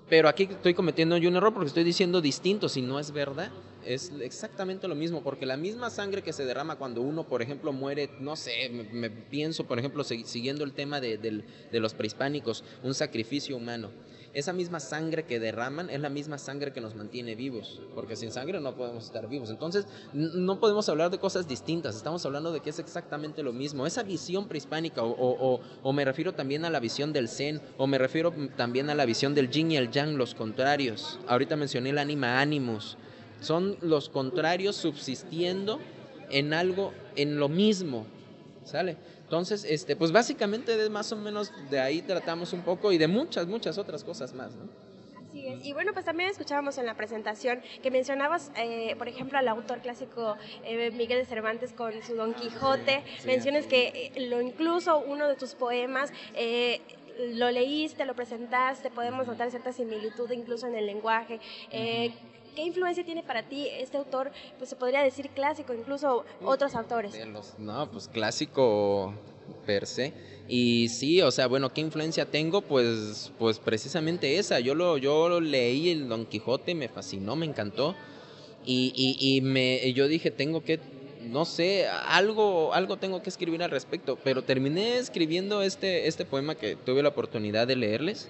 Pero 0.09 0.27
aquí 0.27 0.43
estoy 0.43 0.73
cometiendo 0.73 1.17
yo 1.17 1.29
un 1.29 1.35
error 1.35 1.53
porque 1.53 1.67
estoy 1.67 1.83
diciendo 1.83 2.21
distinto, 2.21 2.69
si 2.69 2.81
no 2.81 2.99
es 2.99 3.11
verdad. 3.11 3.51
Es 3.85 4.11
exactamente 4.19 4.87
lo 4.87 4.95
mismo, 4.95 5.21
porque 5.21 5.45
la 5.45 5.57
misma 5.57 5.89
sangre 5.89 6.23
que 6.23 6.33
se 6.33 6.43
derrama 6.43 6.75
cuando 6.75 7.01
uno, 7.01 7.23
por 7.23 7.41
ejemplo, 7.41 7.71
muere, 7.71 8.09
no 8.19 8.35
sé, 8.35 8.69
me, 8.69 9.09
pienso, 9.11 9.65
por 9.65 9.77
ejemplo, 9.77 10.03
siguiendo 10.03 10.63
el 10.63 10.73
tema 10.73 10.99
de, 10.99 11.17
de 11.17 11.79
los 11.79 11.93
prehispánicos, 11.93 12.63
un 12.83 12.95
sacrificio 12.95 13.55
humano 13.55 13.91
esa 14.35 14.51
misma 14.51 14.81
sangre 14.81 15.23
que 15.23 15.39
derraman 15.39 15.89
es 15.89 16.01
la 16.01 16.09
misma 16.09 16.37
sangre 16.37 16.73
que 16.73 16.81
nos 16.81 16.93
mantiene 16.93 17.35
vivos, 17.35 17.81
porque 17.95 18.17
sin 18.17 18.31
sangre 18.31 18.59
no 18.59 18.75
podemos 18.75 19.05
estar 19.05 19.27
vivos. 19.29 19.49
Entonces, 19.49 19.87
no 20.13 20.59
podemos 20.59 20.89
hablar 20.89 21.09
de 21.09 21.19
cosas 21.19 21.47
distintas, 21.47 21.95
estamos 21.95 22.25
hablando 22.25 22.51
de 22.51 22.59
que 22.59 22.69
es 22.69 22.79
exactamente 22.79 23.43
lo 23.43 23.53
mismo. 23.53 23.87
Esa 23.87 24.03
visión 24.03 24.49
prehispánica, 24.49 25.03
o, 25.03 25.61
o, 25.81 25.93
me 25.93 26.03
refiero 26.03 26.33
también 26.33 26.65
a 26.65 26.69
la 26.69 26.81
visión 26.81 27.13
del 27.13 27.29
Zen, 27.29 27.61
o 27.77 27.87
me 27.87 27.97
refiero 27.97 28.33
también 28.57 28.89
a 28.89 28.95
la 28.95 29.05
visión 29.05 29.33
del 29.33 29.49
Yin 29.49 29.71
y 29.71 29.77
el 29.77 29.89
Yang, 29.89 30.17
los 30.17 30.35
contrarios. 30.35 31.17
Ahorita 31.27 31.55
mencioné 31.55 31.91
el 31.91 31.97
anima 31.97 32.41
animus. 32.41 32.97
Son 33.39 33.77
los 33.81 34.09
contrarios 34.09 34.75
subsistiendo 34.75 35.79
en 36.29 36.53
algo, 36.53 36.91
en 37.15 37.39
lo 37.39 37.47
mismo. 37.47 38.05
¿Sale? 38.65 38.97
Entonces, 39.25 39.65
este, 39.67 39.95
pues 39.95 40.11
básicamente 40.11 40.77
de 40.77 40.89
más 40.89 41.11
o 41.11 41.15
menos 41.15 41.51
de 41.71 41.79
ahí 41.79 42.03
tratamos 42.03 42.53
un 42.53 42.61
poco 42.61 42.91
y 42.91 42.99
de 42.99 43.07
muchas, 43.07 43.47
muchas 43.47 43.79
otras 43.79 44.03
cosas 44.03 44.33
más, 44.33 44.53
¿no? 44.53 44.69
Así 45.27 45.47
es. 45.47 45.65
Y 45.65 45.73
bueno, 45.73 45.93
pues 45.93 46.05
también 46.05 46.29
escuchábamos 46.29 46.77
en 46.77 46.85
la 46.85 46.93
presentación 46.93 47.59
que 47.81 47.89
mencionabas, 47.89 48.51
eh, 48.55 48.95
por 48.99 49.07
ejemplo, 49.07 49.39
al 49.39 49.47
autor 49.47 49.79
clásico 49.79 50.37
eh, 50.63 50.91
Miguel 50.91 51.17
de 51.17 51.25
Cervantes 51.25 51.73
con 51.73 51.91
su 52.03 52.15
Don 52.15 52.35
Quijote. 52.35 53.03
Menciones 53.25 53.65
que 53.65 54.11
eh, 54.15 54.27
lo 54.29 54.41
incluso 54.41 54.99
uno 54.99 55.27
de 55.27 55.35
tus 55.35 55.55
poemas 55.55 56.11
lo 57.33 57.49
leíste, 57.49 58.05
lo 58.05 58.13
presentaste, 58.13 58.91
podemos 58.91 59.25
notar 59.25 59.49
cierta 59.49 59.71
similitud 59.71 60.29
incluso 60.31 60.67
en 60.67 60.75
el 60.75 60.85
lenguaje. 60.85 61.39
¿Qué 62.55 62.63
influencia 62.63 63.03
tiene 63.03 63.21
para 63.21 63.43
ti 63.43 63.67
este 63.67 63.97
autor? 63.97 64.31
Pues 64.57 64.69
se 64.69 64.75
podría 64.75 65.01
decir 65.01 65.29
clásico, 65.29 65.73
incluso 65.73 66.23
otros 66.43 66.73
autores. 66.75 67.13
no, 67.57 67.91
pues 67.91 68.07
clásico 68.07 69.13
per 69.65 69.85
se. 69.85 70.13
Y 70.47 70.89
sí, 70.89 71.21
o 71.21 71.31
sea, 71.31 71.47
bueno, 71.47 71.73
¿qué 71.73 71.81
influencia 71.81 72.25
tengo? 72.25 72.61
Pues, 72.61 73.31
pues 73.39 73.59
precisamente 73.59 74.37
esa. 74.37 74.59
Yo 74.59 74.75
lo, 74.75 74.97
yo 74.97 75.27
lo 75.27 75.41
leí 75.41 75.89
el 75.89 76.07
Don 76.07 76.25
Quijote, 76.25 76.75
me 76.75 76.87
fascinó, 76.87 77.35
me 77.35 77.45
encantó. 77.45 77.95
Y, 78.65 78.93
y, 78.95 79.37
y 79.37 79.41
me, 79.41 79.91
yo 79.93 80.07
dije, 80.07 80.31
tengo 80.31 80.63
que, 80.63 80.79
no 81.23 81.45
sé, 81.45 81.87
algo, 81.87 82.73
algo 82.73 82.97
tengo 82.97 83.21
que 83.21 83.29
escribir 83.29 83.63
al 83.63 83.71
respecto. 83.71 84.17
Pero 84.23 84.43
terminé 84.43 84.97
escribiendo 84.97 85.61
este, 85.61 86.07
este 86.07 86.25
poema 86.25 86.55
que 86.55 86.75
tuve 86.75 87.03
la 87.03 87.09
oportunidad 87.09 87.67
de 87.67 87.75
leerles. 87.75 88.29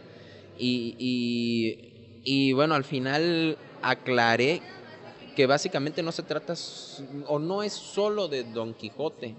Y, 0.57 0.95
y, 0.97 2.21
y 2.23 2.53
bueno, 2.53 2.75
al 2.75 2.85
final 2.85 3.57
aclaré 3.85 4.61
que 5.35 5.45
básicamente 5.45 6.01
no 6.01 6.11
se 6.11 6.23
trata 6.23 6.55
o 7.27 7.39
no 7.39 7.61
es 7.61 7.73
solo 7.73 8.27
de 8.27 8.43
Don 8.43 8.73
Quijote, 8.73 9.35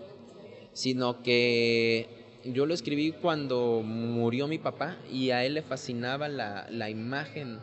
sino 0.73 1.23
que 1.23 2.07
yo 2.45 2.65
lo 2.67 2.75
escribí 2.75 3.13
cuando 3.13 3.83
murió 3.83 4.47
mi 4.47 4.59
papá 4.59 4.99
y 5.11 5.31
a 5.31 5.45
él 5.45 5.55
le 5.55 5.63
fascinaba 5.63 6.29
la, 6.29 6.91
imagen 6.91 7.59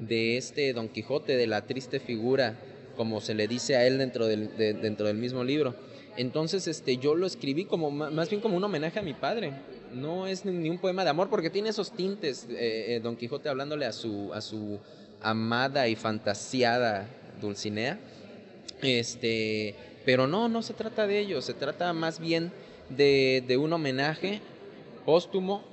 de 0.00 0.36
este 0.36 0.72
Don 0.72 0.88
Quijote, 0.88 1.36
de 1.36 1.46
la 1.46 1.66
triste 1.66 2.00
figura, 2.00 2.58
como 2.96 3.20
se 3.20 3.34
le 3.34 3.46
dice 3.46 3.76
a 3.76 3.86
él 3.86 3.98
dentro 3.98 4.26
del, 4.26 4.56
dentro 4.56 5.06
del 5.06 5.18
mismo 5.18 5.44
libro. 5.44 5.76
Entonces, 6.16 6.66
este, 6.66 6.96
yo 6.96 7.14
lo 7.14 7.26
escribí 7.26 7.64
como 7.64 7.90
más 7.90 8.28
bien 8.28 8.40
como 8.40 8.56
un 8.56 8.64
homenaje 8.64 8.98
a 8.98 9.02
mi 9.02 9.14
padre. 9.14 9.52
No 9.92 10.26
es 10.26 10.44
ni 10.44 10.68
un 10.70 10.78
poema 10.78 11.04
de 11.04 11.10
amor 11.10 11.28
porque 11.28 11.50
tiene 11.50 11.68
esos 11.68 11.92
tintes, 11.92 12.46
eh, 12.50 12.96
eh, 12.96 13.00
Don 13.00 13.16
Quijote 13.16 13.48
hablándole 13.48 13.86
a 13.86 13.92
su, 13.92 14.32
a 14.32 14.40
su 14.40 14.80
amada 15.24 15.88
y 15.88 15.96
fantasiada 15.96 17.08
Dulcinea. 17.40 17.98
Este, 18.82 19.74
pero 20.04 20.26
no, 20.26 20.48
no 20.48 20.62
se 20.62 20.74
trata 20.74 21.06
de 21.06 21.18
ello, 21.18 21.40
se 21.42 21.54
trata 21.54 21.92
más 21.92 22.20
bien 22.20 22.52
de, 22.90 23.56
un 23.58 23.72
homenaje 23.72 24.40
póstumo 25.04 25.64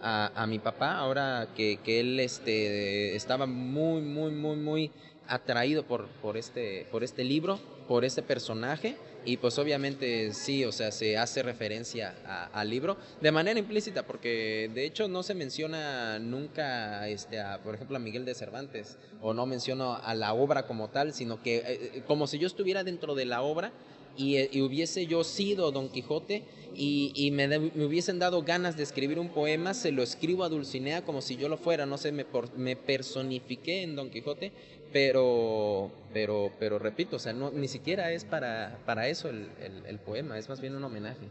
a, 0.00 0.46
mi 0.48 0.58
papá, 0.58 0.96
ahora 0.96 1.48
que, 1.56 1.78
que, 1.84 2.00
él 2.00 2.20
este, 2.20 3.14
estaba 3.16 3.46
muy, 3.46 4.00
muy, 4.00 4.30
muy, 4.30 4.56
muy 4.56 4.90
atraído 5.26 5.84
por, 5.84 6.06
por, 6.22 6.36
este, 6.36 6.86
por 6.90 7.04
este 7.04 7.24
libro, 7.24 7.58
por 7.86 8.04
este 8.04 8.22
personaje 8.22 8.96
y 9.24 9.36
pues 9.36 9.58
obviamente 9.58 10.32
sí, 10.32 10.64
o 10.64 10.72
sea, 10.72 10.90
se 10.90 11.18
hace 11.18 11.42
referencia 11.42 12.14
al 12.52 12.70
libro 12.70 12.96
de 13.20 13.32
manera 13.32 13.58
implícita, 13.58 14.06
porque 14.06 14.70
de 14.72 14.84
hecho 14.84 15.08
no 15.08 15.22
se 15.22 15.34
menciona 15.34 16.18
nunca, 16.18 17.08
este, 17.08 17.40
a, 17.40 17.62
por 17.62 17.74
ejemplo, 17.74 17.96
a 17.96 18.00
Miguel 18.00 18.24
de 18.24 18.34
Cervantes, 18.34 18.96
o 19.20 19.34
no 19.34 19.46
menciono 19.46 19.94
a 19.94 20.14
la 20.14 20.34
obra 20.34 20.66
como 20.66 20.88
tal, 20.88 21.12
sino 21.12 21.42
que 21.42 21.56
eh, 21.56 21.62
eh, 21.66 22.02
como 22.06 22.26
si 22.26 22.38
yo 22.38 22.46
estuviera 22.46 22.84
dentro 22.84 23.14
de 23.14 23.26
la 23.26 23.42
obra 23.42 23.72
y, 24.16 24.36
y 24.56 24.62
hubiese 24.62 25.06
yo 25.06 25.24
sido 25.24 25.70
Don 25.70 25.88
Quijote 25.88 26.44
y, 26.74 27.30
me, 27.32 27.58
hubiesen 27.58 28.18
dado 28.18 28.42
ganas 28.42 28.76
de 28.76 28.82
escribir 28.82 29.18
un 29.18 29.30
poema, 29.30 29.74
se 29.74 29.90
lo 29.90 30.02
escribo 30.02 30.44
a 30.44 30.48
Dulcinea 30.48 31.04
como 31.04 31.22
si 31.22 31.36
yo 31.36 31.48
lo 31.48 31.56
fuera, 31.56 31.86
no 31.86 31.98
sé, 31.98 32.12
me, 32.12 32.24
me 32.56 32.76
personifiqué 32.76 33.82
en 33.82 33.96
Don 33.96 34.10
Quijote 34.10 34.52
pero, 34.92 35.90
pero, 36.12 36.52
pero 36.58 36.78
repito, 36.78 37.16
o 37.16 37.18
sea, 37.18 37.32
no, 37.32 37.50
ni 37.50 37.68
siquiera 37.68 38.12
es 38.12 38.24
para, 38.24 38.78
para 38.86 39.08
eso 39.08 39.28
el, 39.28 39.50
el 39.60 39.98
poema, 39.98 40.38
es 40.38 40.48
más 40.48 40.60
bien 40.60 40.76
un 40.76 40.84
homenaje. 40.84 41.28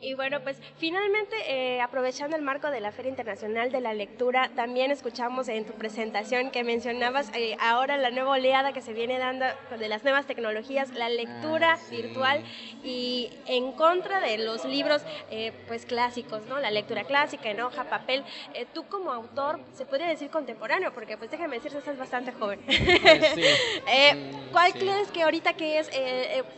Y 0.00 0.14
bueno, 0.14 0.40
pues 0.42 0.60
finalmente, 0.76 1.36
eh, 1.46 1.80
aprovechando 1.80 2.36
el 2.36 2.42
marco 2.42 2.70
de 2.70 2.80
la 2.80 2.90
Feria 2.90 3.10
Internacional 3.10 3.70
de 3.70 3.80
la 3.80 3.94
Lectura, 3.94 4.50
también 4.56 4.90
escuchamos 4.90 5.48
en 5.48 5.64
tu 5.64 5.72
presentación 5.74 6.50
que 6.50 6.64
mencionabas 6.64 7.30
eh, 7.34 7.56
ahora 7.60 7.96
la 7.96 8.10
nueva 8.10 8.32
oleada 8.32 8.72
que 8.72 8.80
se 8.80 8.92
viene 8.92 9.18
dando 9.18 9.46
de 9.78 9.88
las 9.88 10.02
nuevas 10.02 10.26
tecnologías, 10.26 10.92
la 10.94 11.08
lectura 11.08 11.74
ah, 11.74 11.90
virtual 11.90 12.42
y 12.82 13.30
en 13.50 13.72
contra 13.72 14.20
de 14.20 14.38
los 14.38 14.64
libros 14.64 15.02
eh, 15.30 15.52
pues 15.66 15.84
clásicos, 15.84 16.46
¿no? 16.46 16.58
La 16.60 16.70
lectura 16.70 17.04
clásica 17.04 17.50
en 17.50 17.60
hoja, 17.60 17.84
papel. 17.84 18.24
tú 18.72 18.84
como 18.88 19.12
autor, 19.12 19.60
se 19.74 19.84
puede 19.84 20.06
decir 20.06 20.30
contemporáneo, 20.30 20.92
porque 20.92 21.16
pues 21.16 21.30
déjame 21.30 21.56
decirte, 21.56 21.78
estás 21.78 21.98
bastante 21.98 22.32
joven. 22.32 22.60
Pues 23.00 23.36
mm, 23.36 24.50
¿Cuál 24.52 24.72
crees 24.72 25.10
que 25.10 25.22
ahorita 25.22 25.54
que 25.54 25.78
es 25.78 25.90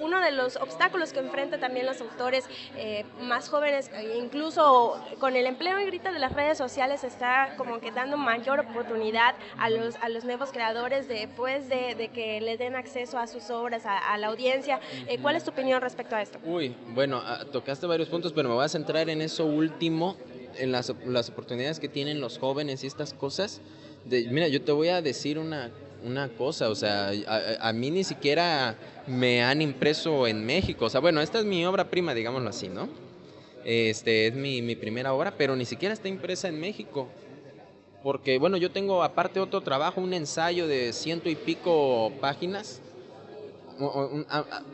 uno 0.01 0.21
de 0.21 0.33
los 0.33 0.57
obstáculos 0.57 1.13
que 1.13 1.21
enfrentan 1.21 1.61
también 1.61 1.87
los 1.87 2.01
autores 2.01 2.45
eh, 2.77 3.05
más 3.21 3.49
jóvenes, 3.49 3.91
incluso 4.17 5.03
con 5.19 5.37
el 5.37 5.47
empleo 5.47 5.79
en 5.79 5.87
grita 5.87 6.13
de 6.13 6.19
las 6.19 6.33
redes 6.33 6.59
sociales, 6.59 7.05
está 7.05 7.55
como 7.57 7.81
que 7.81 7.90
dando 7.90 8.16
mayor 8.16 8.61
oportunidad 8.61 9.35
a 9.59 9.71
los, 9.71 9.97
a 9.97 10.09
los 10.09 10.25
nuevos 10.25 10.53
creadores 10.53 11.09
después 11.09 11.69
de, 11.69 11.95
de 11.95 12.09
que 12.09 12.40
le 12.40 12.57
den 12.57 12.77
acceso 12.77 13.19
a 13.19 13.27
sus 13.27 13.51
obras, 13.51 13.85
a, 13.87 14.16
la 14.19 14.29
audiencia. 14.29 14.81
Eh, 15.07 15.19
¿Cuál 15.21 15.37
es 15.37 15.45
tu 15.45 15.51
opinión 15.51 15.81
respecto 15.81 16.16
a 16.16 16.23
esto? 16.23 16.38
Uy, 16.45 16.75
bueno, 16.95 17.21
ah, 17.25 17.45
tocaste 17.51 17.87
varios 17.87 18.09
puntos, 18.09 18.33
pero 18.33 18.49
me 18.49 18.55
voy 18.55 18.64
a 18.64 18.68
centrar 18.68 19.09
en 19.09 19.23
eso 19.23 19.47
último, 19.47 20.16
en 20.59 20.73
las, 20.73 20.92
las 21.07 21.31
oportunidades 21.31 21.81
que 21.81 21.88
tienen 21.88 22.21
los 22.21 22.38
jóvenes 22.38 22.85
y 22.85 22.87
estas 22.87 23.14
cosas. 23.14 23.61
Mira, 24.05 24.49
yo 24.49 24.62
te 24.62 24.73
voy 24.73 24.88
a 24.88 25.01
decir 25.01 25.38
una 25.38 25.71
una 26.05 26.29
cosa, 26.29 26.68
o 26.68 26.75
sea, 26.75 27.12
a, 27.61 27.73
mí 27.73 27.90
ni 27.90 28.05
siquiera 28.05 28.77
me 29.07 29.42
han 29.42 29.62
impreso 29.62 30.27
en 30.27 30.45
México, 30.45 30.87
o 30.87 30.90
sea, 30.90 31.01
bueno, 31.01 31.21
esta 31.21 31.38
es 31.38 31.45
mi 31.45 31.64
obra 31.64 31.88
prima, 31.88 32.14
digámoslo 32.14 32.49
así, 32.49 32.68
¿no? 32.68 32.88
Este 33.64 34.27
es 34.27 34.35
mi, 34.35 34.62
mi 34.62 34.75
primera 34.75 35.12
obra, 35.12 35.35
pero 35.37 35.55
ni 35.55 35.64
siquiera 35.64 35.95
está 35.95 36.09
impresa 36.09 36.49
en 36.49 36.59
México. 36.59 37.09
Porque, 38.03 38.38
bueno, 38.38 38.57
yo 38.57 38.73
tengo 38.73 39.05
aparte 39.05 39.38
otro 39.38 39.61
trabajo, 39.61 40.01
un 40.01 40.12
ensayo 40.12 40.66
de 40.66 40.92
ciento 40.92 41.29
y 41.29 41.37
pico 41.37 42.12
páginas, 42.21 42.81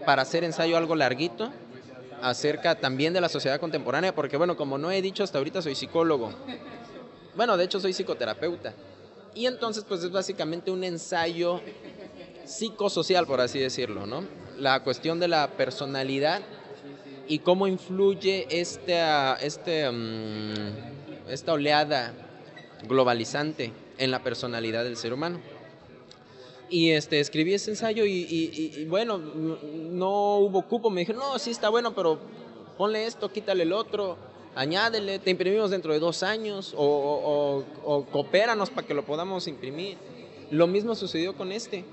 para 0.07 0.23
hacer 0.23 0.45
ensayo 0.45 0.77
algo 0.79 0.95
larguito, 0.95 1.51
acerca 2.23 2.75
también 2.75 3.13
de 3.13 3.21
la 3.21 3.29
sociedad 3.29 3.61
contemporánea, 3.61 4.15
porque, 4.15 4.37
bueno, 4.37 4.57
como 4.57 4.79
no 4.79 4.91
he 4.91 5.03
dicho 5.03 5.23
hasta 5.23 5.39
ahorita, 5.39 5.63
soy 5.63 5.75
psicólogo. 5.75 6.33
Bueno, 7.37 7.57
de 7.57 7.65
hecho 7.65 7.81
soy 7.81 7.93
psicoterapeuta. 7.93 8.75
Y 9.35 9.47
entonces 9.47 9.85
pues 9.87 10.03
es 10.03 10.11
básicamente 10.11 10.71
un 10.71 10.83
ensayo 10.83 11.61
psicosocial, 12.45 13.27
por 13.27 13.41
así 13.41 13.59
decirlo, 13.59 14.07
¿no? 14.07 14.25
La 14.59 14.83
cuestión 14.83 15.21
de 15.21 15.29
la 15.29 15.49
personalidad 15.49 16.43
y 17.29 17.41
cómo 17.41 17.67
influye 17.67 18.47
esta, 18.51 19.37
este, 19.37 19.89
mm, 19.91 21.29
esta 21.29 21.53
oleada 21.53 22.13
globalizante 22.89 23.73
en 23.99 24.11
la 24.11 24.23
personalidad 24.23 24.83
del 24.83 24.97
ser 24.97 25.13
humano. 25.13 25.39
Y 26.71 26.91
este, 26.91 27.21
escribí 27.21 27.55
ese 27.55 27.71
ensayo 27.71 28.05
y, 28.07 28.85
bueno, 28.89 29.19
no 29.19 30.37
hubo 30.39 30.63
cupo, 30.67 30.91
me 30.91 31.01
dijeron, 31.01 31.23
no, 31.23 31.39
sí 31.39 31.51
está 31.51 31.69
bueno, 31.69 31.95
pero 31.95 32.19
ponle 32.77 33.07
esto, 33.07 33.31
quítale 33.33 33.63
el 33.63 33.73
otro 33.73 34.17
añádele, 34.59 35.21
te 35.21 35.31
imprimimos 35.31 35.71
dentro 35.71 35.93
de 35.93 36.01
dos 36.01 36.25
años 36.25 36.75
o, 36.77 37.65
o, 37.85 38.07
coopéranos 38.07 38.71
para 38.71 38.87
que 38.87 38.93
lo 38.93 39.05
podamos 39.05 39.47
imprimir. 39.47 39.97
Lo 40.51 40.67
mismo 40.67 40.97
sucedió 40.97 41.37
con 41.37 41.53
este. 41.53 41.85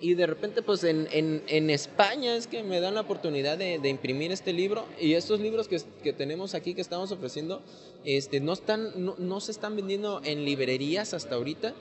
Y 0.00 0.14
de 0.14 0.26
repente, 0.26 0.62
pues 0.62 0.82
en, 0.82 1.06
en, 1.12 1.70
España 1.70 2.34
es 2.34 2.48
que 2.48 2.64
me 2.64 2.80
dan 2.80 2.96
la 2.96 3.02
oportunidad 3.02 3.56
de, 3.56 3.88
imprimir 3.88 4.32
este 4.32 4.52
libro. 4.52 4.84
Y 5.00 5.12
estos 5.12 5.38
libros 5.38 5.68
que, 5.68 5.80
que, 6.02 6.12
tenemos 6.12 6.54
aquí, 6.54 6.74
que 6.74 6.80
estamos 6.80 7.12
ofreciendo, 7.12 7.62
este, 8.04 8.40
no, 8.40 8.52
están, 8.52 8.90
no, 8.96 9.40
se 9.40 9.52
están 9.52 9.76
vendiendo 9.76 10.20
en 10.24 10.44
librerías 10.44 11.14
hasta 11.14 11.36
ahorita, 11.36 11.72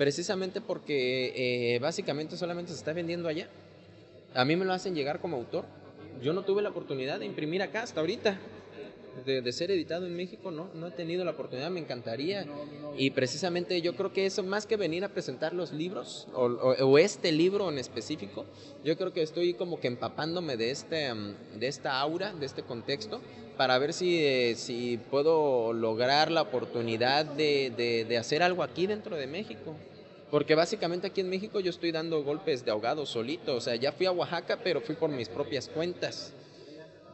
precisamente 0.00 0.62
porque 0.62 1.74
eh, 1.74 1.78
básicamente 1.78 2.38
solamente 2.38 2.72
se 2.72 2.78
está 2.78 2.94
vendiendo 2.94 3.28
allá. 3.28 3.48
A 4.32 4.46
mí 4.46 4.56
me 4.56 4.64
lo 4.64 4.72
hacen 4.72 4.94
llegar 4.94 5.20
como 5.20 5.36
autor. 5.36 5.66
Yo 6.22 6.32
no 6.32 6.40
tuve 6.40 6.62
la 6.62 6.70
oportunidad 6.70 7.20
de 7.20 7.26
imprimir 7.26 7.60
acá 7.60 7.82
hasta 7.82 8.00
ahorita 8.00 8.38
de, 9.24 9.52
ser 9.52 9.70
editado 9.70 10.06
en 10.06 10.16
México, 10.16 10.50
no, 10.50 10.68
no 10.74 10.88
he 10.88 10.90
tenido 10.90 11.24
la 11.24 11.32
oportunidad, 11.32 11.70
me 11.70 11.80
encantaría. 11.80 12.46
Y 12.96 13.10
precisamente 13.10 13.80
yo 13.80 13.94
creo 13.94 14.12
que 14.12 14.26
eso, 14.26 14.42
más 14.42 14.66
que 14.66 14.76
venir 14.76 15.04
a 15.04 15.08
presentar 15.08 15.52
los 15.52 15.72
libros, 15.72 16.28
o, 16.34 16.98
este 16.98 17.32
libro 17.32 17.68
en 17.70 17.78
específico, 17.78 18.44
yo 18.84 18.96
creo 18.96 19.12
que 19.12 19.22
estoy 19.22 19.54
como 19.54 19.80
que 19.80 19.88
empapándome 19.88 20.56
de, 20.56 20.70
este, 20.70 21.12
de 21.58 21.66
esta 21.66 22.00
aura, 22.00 22.32
de 22.32 22.46
este 22.46 22.62
contexto, 22.62 23.20
para 23.56 23.78
ver 23.78 23.92
si, 23.92 24.24
eh, 24.24 24.54
si 24.56 24.98
puedo 25.10 25.72
lograr 25.72 26.30
la 26.30 26.42
oportunidad 26.42 27.24
de, 27.24 28.04
de 28.08 28.18
hacer 28.18 28.42
algo 28.42 28.62
aquí 28.62 28.86
dentro 28.86 29.16
de 29.16 29.26
México. 29.26 29.74
Porque 30.30 30.54
básicamente 30.54 31.08
aquí 31.08 31.20
en 31.20 31.28
México 31.28 31.58
yo 31.58 31.70
estoy 31.70 31.90
dando 31.90 32.22
golpes 32.22 32.64
de 32.64 32.70
ahogado 32.70 33.04
solito. 33.04 33.56
O 33.56 33.60
sea, 33.60 33.74
ya 33.74 33.90
fui 33.92 34.06
a 34.06 34.12
Oaxaca, 34.12 34.60
pero 34.62 34.80
fui 34.80 34.94
por 34.94 35.10
mis 35.10 35.28
propias 35.28 35.68
cuentas. 35.68 36.32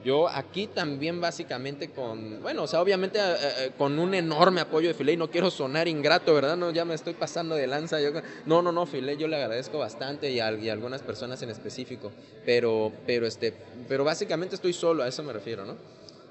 Yo 0.06 0.28
aquí 0.28 0.68
también 0.68 1.20
básicamente 1.20 1.90
con, 1.90 2.40
bueno, 2.40 2.62
o 2.62 2.66
sea, 2.68 2.80
obviamente 2.80 3.18
eh, 3.18 3.36
eh, 3.40 3.70
con 3.76 3.98
un 3.98 4.14
enorme 4.14 4.60
apoyo 4.60 4.86
de 4.86 4.94
Filey, 4.94 5.16
no 5.16 5.32
quiero 5.32 5.50
sonar 5.50 5.88
ingrato, 5.88 6.32
¿verdad? 6.32 6.56
No, 6.56 6.70
ya 6.70 6.84
me 6.84 6.94
estoy 6.94 7.14
pasando 7.14 7.56
de 7.56 7.66
lanza. 7.66 7.98
No, 8.44 8.62
no, 8.62 8.70
no, 8.70 8.86
Filey, 8.86 9.16
yo 9.16 9.26
le 9.26 9.34
agradezco 9.34 9.78
bastante 9.78 10.30
y 10.30 10.38
a, 10.38 10.46
algunas 10.46 11.02
personas 11.02 11.42
en 11.42 11.50
específico, 11.50 12.12
pero, 12.44 12.92
pero, 13.04 13.26
este, 13.26 13.52
pero 13.88 14.04
básicamente 14.04 14.54
estoy 14.54 14.74
solo, 14.74 15.02
a 15.02 15.08
eso 15.08 15.24
me 15.24 15.32
refiero, 15.32 15.64
¿no? 15.64 15.74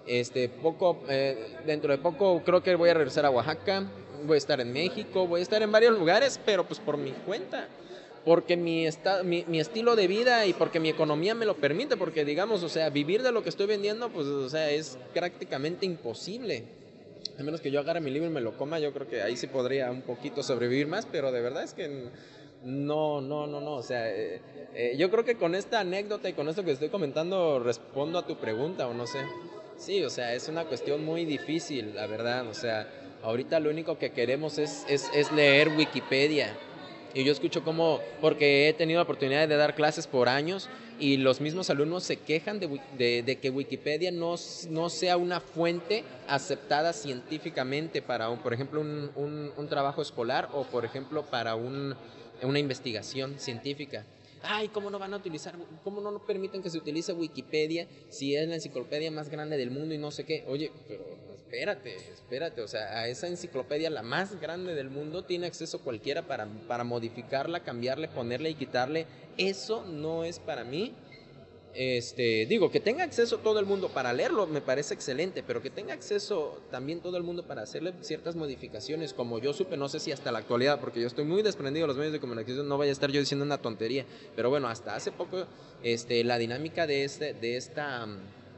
Este, 0.08 0.48
poco, 0.48 1.04
eh, 1.10 1.58
dentro 1.66 1.92
de 1.92 1.98
poco 1.98 2.44
creo 2.46 2.64
que 2.64 2.76
voy 2.76 2.92
a 2.92 2.94
regresar 2.94 3.26
a 3.26 3.30
Oaxaca, 3.30 3.84
voy 4.26 4.36
a 4.36 4.38
estar 4.38 4.62
en 4.62 4.72
México, 4.72 5.28
voy 5.28 5.42
a 5.42 5.44
estar 5.44 5.62
en 5.62 5.74
varios 5.74 6.00
lugares, 6.00 6.40
pero 6.46 6.64
pues 6.64 6.80
por 6.80 6.96
mi 6.96 7.12
cuenta 7.12 7.68
porque 8.26 8.58
mi, 8.58 8.88
mi, 9.24 9.60
estilo 9.60 9.96
de 9.96 10.08
vida 10.08 10.48
y 10.48 10.54
porque 10.54 10.80
mi 10.80 10.90
economía 10.90 11.36
me 11.36 11.46
lo 11.46 11.56
permite, 11.56 11.96
porque 11.96 12.26
digamos, 12.26 12.64
o 12.64 12.70
sea, 12.70 12.90
vivir 12.90 13.22
de 13.22 13.32
lo 13.32 13.44
que 13.44 13.50
estoy 13.50 13.68
vendiendo, 13.68 14.10
pues, 14.10 14.26
o 14.26 14.50
sea, 14.50 14.72
es 14.72 14.98
prácticamente 15.14 15.86
imposible. 15.86 16.64
A 17.38 17.44
menos 17.44 17.62
que 17.62 17.70
yo 17.70 17.80
agarre 17.80 18.02
mi 18.02 18.10
libro 18.10 18.28
y 18.28 18.34
me 18.34 18.42
lo 18.42 18.58
coma, 18.58 18.80
yo 18.80 18.92
creo 18.94 19.08
que 19.08 19.22
ahí 19.22 19.38
sí 19.38 19.46
podría 19.46 19.92
un 19.92 20.02
poquito 20.02 20.42
sobrevivir 20.42 20.88
más, 20.88 21.06
pero 21.06 21.32
de 21.32 21.42
verdad 21.42 21.64
es 21.64 21.74
que 21.74 22.10
no, 22.64 23.22
no, 23.22 23.46
no, 23.46 23.62
no, 23.62 23.74
o 23.74 23.84
sea, 23.84 24.10
eh, 24.12 24.42
eh, 24.74 24.96
yo 24.98 25.12
creo 25.12 25.24
que 25.24 25.36
con 25.36 25.54
esta 25.54 25.82
anécdota 25.82 26.28
y 26.28 26.34
con 26.34 26.50
esto 26.50 26.66
que 26.66 26.72
estoy 26.72 26.90
comentando 26.90 27.60
respondo 27.60 28.18
a 28.18 28.26
tu 28.26 28.38
pregunta, 28.38 28.88
o 28.88 28.94
no 28.96 29.06
sé. 29.06 29.20
Sí, 29.78 30.04
o 30.04 30.10
sea, 30.10 30.34
es 30.34 30.48
una 30.48 30.66
cuestión 30.66 31.06
muy 31.06 31.26
difícil, 31.26 31.94
la 31.94 32.08
verdad, 32.08 32.48
o 32.48 32.56
sea, 32.56 32.90
ahorita 33.22 33.60
lo 33.60 33.70
único 33.70 34.00
que 34.00 34.12
queremos 34.12 34.58
es, 34.58 34.84
es, 34.90 35.12
es 35.14 35.32
leer 35.32 35.70
Wikipedia 35.70 36.56
Y 37.16 37.24
yo 37.24 37.32
escucho 37.32 37.64
como, 37.64 38.02
porque 38.20 38.68
he 38.68 38.74
tenido 38.74 39.00
la 39.00 39.04
oportunidad 39.04 39.48
de 39.48 39.56
dar 39.56 39.74
clases 39.74 40.06
por 40.06 40.28
años 40.28 40.70
y 41.00 41.16
los 41.16 41.40
mismos 41.40 41.70
alumnos 41.70 42.04
se 42.04 42.18
quejan 42.18 42.60
de, 42.60 42.80
de, 42.98 43.24
de 43.24 43.38
que 43.38 43.50
Wikipedia 43.50 44.12
no, 44.12 44.36
no, 44.70 44.90
sea 44.90 45.16
una 45.16 45.40
fuente 45.40 46.04
aceptada 46.28 46.92
científicamente 46.92 48.02
para, 48.02 48.30
un, 48.30 48.40
por 48.40 48.54
ejemplo, 48.54 48.82
un, 48.82 49.12
un, 49.16 49.54
un 49.56 49.70
trabajo 49.70 50.02
escolar 50.02 50.50
o, 50.52 50.66
por 50.66 50.84
ejemplo, 50.84 51.24
para 51.24 51.56
un, 51.56 51.96
una 52.44 52.60
investigación 52.60 53.40
científica 53.40 54.06
ay, 54.48 54.68
¿cómo 54.70 54.90
no 54.90 55.00
van 55.00 55.14
a 55.14 55.18
utilizar, 55.18 55.56
cómo 55.84 56.02
no 56.02 56.20
permiten 56.20 56.62
que 56.62 56.70
se 56.70 56.78
utilice 56.78 57.14
Wikipedia 57.14 57.88
si 58.10 58.36
es 58.36 58.48
la 58.48 58.56
enciclopedia 58.56 59.12
más 59.12 59.30
grande 59.30 59.58
del 59.58 59.72
mundo 59.72 59.96
y 59.96 59.98
no 59.98 60.12
sé 60.12 60.24
qué? 60.24 60.44
Oye, 60.48 60.72
pero 60.88 61.04
espérate, 61.56 61.96
espérate, 61.96 62.62
o 62.62 62.68
sea, 62.68 63.00
a 63.00 63.08
esa 63.08 63.28
enciclopedia, 63.28 63.90
la 63.90 64.04
más 64.04 64.40
grande 64.42 64.76
del 64.76 64.90
mundo, 64.90 65.24
tiene 65.24 65.48
acceso 65.48 65.80
cualquiera 65.80 66.24
para, 66.24 66.48
para 66.68 66.84
modificarla, 66.84 67.62
cambiarle, 67.62 68.10
ponerle 68.10 68.50
y 68.50 68.56
quitarle. 68.56 69.06
Eso 69.38 69.86
no 69.86 70.26
es 70.26 70.40
para 70.40 70.66
mí 70.66 70.94
este, 71.76 72.46
digo, 72.46 72.72
que 72.72 72.80
tenga 72.80 73.04
acceso 73.04 73.40
todo 73.40 73.60
el 73.60 73.66
mundo 73.66 73.90
para 73.90 74.14
leerlo 74.14 74.48
me 74.48 74.62
parece 74.62 74.94
excelente, 74.94 75.44
pero 75.44 75.62
que 75.62 75.70
tenga 75.70 75.94
acceso 75.94 76.62
también 76.72 77.02
todo 77.02 77.18
el 77.18 77.24
mundo 77.24 77.44
para 77.44 77.64
hacerle 77.64 77.94
ciertas 78.00 78.38
modificaciones, 78.38 79.14
como 79.14 79.40
yo 79.40 79.54
supe, 79.54 79.76
no 79.76 79.90
sé 79.90 80.00
si 80.00 80.14
hasta 80.14 80.32
la 80.32 80.40
actualidad, 80.40 80.80
porque 80.80 81.02
yo 81.02 81.08
estoy 81.08 81.26
muy 81.26 81.42
desprendido 81.42 81.84
de 81.84 81.88
los 81.90 81.98
medios 81.98 82.14
de 82.14 82.22
comunicación, 82.22 82.70
no 82.70 82.78
vaya 82.78 82.92
a 82.92 82.94
estar 82.94 83.12
yo 83.12 83.20
diciendo 83.20 83.44
una 83.44 83.58
tontería, 83.58 84.06
pero 84.38 84.50
bueno, 84.50 84.70
hasta 84.70 84.96
hace 84.96 85.12
poco 85.12 85.48
este, 85.84 86.24
la 86.24 86.38
dinámica 86.38 86.88
de, 86.88 87.04
este, 87.04 87.34
de, 87.34 87.58
esta, 87.58 88.08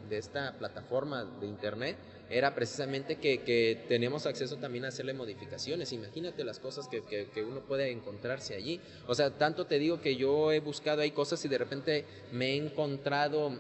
de 0.10 0.18
esta 0.20 0.56
plataforma 0.60 1.26
de 1.26 1.48
internet 1.48 1.98
era 2.30 2.54
precisamente 2.54 3.16
que, 3.16 3.42
que, 3.42 3.86
tenemos 3.88 4.26
acceso 4.26 4.58
también 4.58 4.86
a 4.86 4.90
hacerle 4.90 5.14
modificaciones. 5.14 5.94
Imagínate 5.94 6.44
las 6.44 6.60
cosas 6.60 6.88
que, 6.88 7.02
que, 7.04 7.44
uno 7.44 7.62
puede 7.62 7.92
encontrarse 7.92 8.56
allí. 8.56 8.82
O 9.08 9.16
sea, 9.16 9.32
tanto 9.32 9.66
te 9.66 9.80
digo 9.80 10.02
que 10.02 10.16
yo 10.16 10.52
he 10.52 10.60
buscado 10.60 11.02
ahí 11.02 11.12
cosas 11.12 11.44
y 11.46 11.48
de 11.48 11.58
repente 11.58 12.06
me 12.32 12.52
he 12.52 12.58
encontrado 12.58 13.58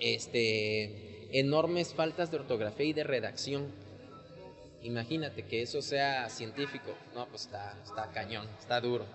este, 0.00 1.28
enormes 1.38 1.94
faltas 1.94 2.30
de 2.30 2.38
ortografía 2.38 2.86
y 2.86 2.92
de 2.92 3.04
redacción. 3.04 3.68
Imagínate 4.82 5.44
que 5.44 5.62
eso 5.62 5.80
sea 5.80 6.28
científico. 6.28 6.94
No, 7.14 7.26
pues 7.26 7.42
está, 7.42 7.78
está 7.84 8.10
cañón, 8.10 8.48
está 8.58 8.80
duro. 8.80 9.06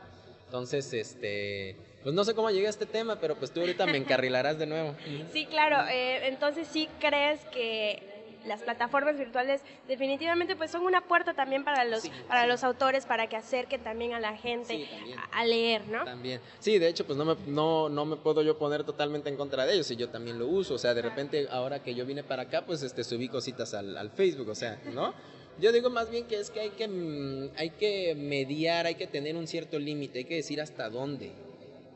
Entonces, 0.46 0.94
este, 0.94 1.76
pues 2.04 2.16
no 2.16 2.24
sé 2.24 2.34
cómo 2.34 2.50
llegué 2.50 2.68
a 2.68 2.70
este 2.70 2.86
tema, 2.86 3.20
pero 3.20 3.36
pues 3.36 3.52
tú 3.52 3.60
ahorita 3.60 3.86
me 3.86 3.98
encarrilarás 3.98 4.58
de 4.58 4.66
nuevo. 4.66 4.96
Sí, 5.34 5.46
claro. 5.46 5.86
Eh, 5.90 6.28
entonces 6.28 6.66
sí 6.72 6.88
crees 7.02 7.42
que 7.52 8.07
las 8.48 8.62
plataformas 8.62 9.18
virtuales 9.18 9.62
definitivamente 9.88 10.56
pues 10.56 10.72
son 10.72 10.84
una 10.84 11.02
puerta 11.02 11.34
también 11.34 11.64
para 11.64 11.84
los 11.84 12.04
para 12.28 12.48
los 12.48 12.64
autores 12.64 13.06
para 13.06 13.28
que 13.28 13.36
acerquen 13.36 13.84
también 13.84 14.14
a 14.14 14.20
la 14.20 14.36
gente 14.36 14.88
a, 15.32 15.46
leer, 15.46 15.88
¿no? 15.88 16.04
También. 16.04 16.42
Sí, 16.60 16.80
de 16.80 16.88
hecho 16.88 17.06
pues 17.06 17.18
no 17.18 17.26
me 17.26 17.36
no 17.48 17.90
no 17.90 18.06
me 18.06 18.16
puedo 18.16 18.42
yo 18.42 18.58
poner 18.58 18.84
totalmente 18.84 19.30
en 19.30 19.38
contra 19.38 19.66
de 19.66 19.74
ellos 19.74 19.92
y 19.92 19.96
yo 19.96 20.10
también 20.10 20.40
lo 20.40 20.48
uso, 20.48 20.76
o 20.76 20.78
sea, 20.78 20.94
de 20.94 21.02
repente 21.02 21.48
ahora 21.52 21.84
que 21.84 21.94
yo 21.94 22.06
vine 22.06 22.24
para 22.24 22.44
acá 22.44 22.66
pues 22.66 22.82
este 22.84 23.04
subí 23.04 23.30
cositas 23.30 23.74
al, 23.74 23.98
al 23.98 24.10
Facebook, 24.12 24.50
o 24.50 24.56
sea, 24.56 24.80
¿no? 24.94 25.14
Yo 25.60 25.72
digo 25.72 25.90
más 25.90 26.12
bien 26.12 26.26
que 26.26 26.40
es 26.40 26.52
que 26.52 26.60
hay 26.60 26.70
que, 26.70 26.88
mm, 26.88 27.50
hay 27.58 27.72
que 27.72 28.16
mediar, 28.16 28.86
hay 28.86 28.96
que 28.96 29.08
tener 29.08 29.36
un 29.36 29.48
cierto 29.48 29.80
límite, 29.80 30.20
hay 30.20 30.26
que 30.26 30.36
decir 30.36 30.62
hasta 30.62 30.90
dónde. 30.90 31.32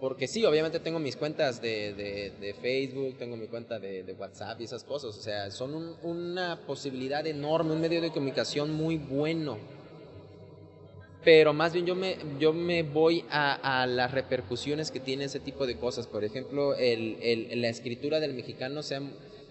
Porque 0.01 0.27
sí, 0.27 0.43
obviamente 0.45 0.79
tengo 0.79 0.97
mis 0.97 1.15
cuentas 1.15 1.61
de, 1.61 1.93
de, 1.93 2.55
Facebook, 2.55 3.19
tengo 3.19 3.37
mi 3.37 3.45
cuenta 3.45 3.77
de, 3.77 4.01
de, 4.01 4.13
WhatsApp 4.13 4.59
y 4.59 4.63
esas 4.63 4.83
cosas. 4.83 5.15
O 5.15 5.21
sea, 5.21 5.51
son 5.51 5.95
una 6.01 6.59
posibilidad 6.65 7.25
enorme, 7.27 7.73
un 7.73 7.81
medio 7.81 8.01
de 8.01 8.09
comunicación 8.09 8.73
muy 8.73 8.97
bueno. 8.97 9.59
Pero 11.23 11.53
más 11.53 11.73
bien 11.73 11.85
yo 11.85 11.93
me, 11.93 12.17
yo 12.39 12.51
me 12.51 12.81
voy 12.81 13.25
a, 13.29 13.83
a 13.83 13.85
las 13.85 14.11
repercusiones 14.11 14.89
que 14.89 14.99
tiene 14.99 15.25
ese 15.25 15.39
tipo 15.39 15.67
de 15.67 15.77
cosas. 15.77 16.07
Por 16.07 16.23
ejemplo, 16.23 16.73
el, 16.73 17.19
el, 17.21 17.61
la 17.61 17.69
escritura 17.69 18.19
del 18.19 18.33
mexicano 18.33 18.81
se 18.81 18.95
ha, 18.95 19.03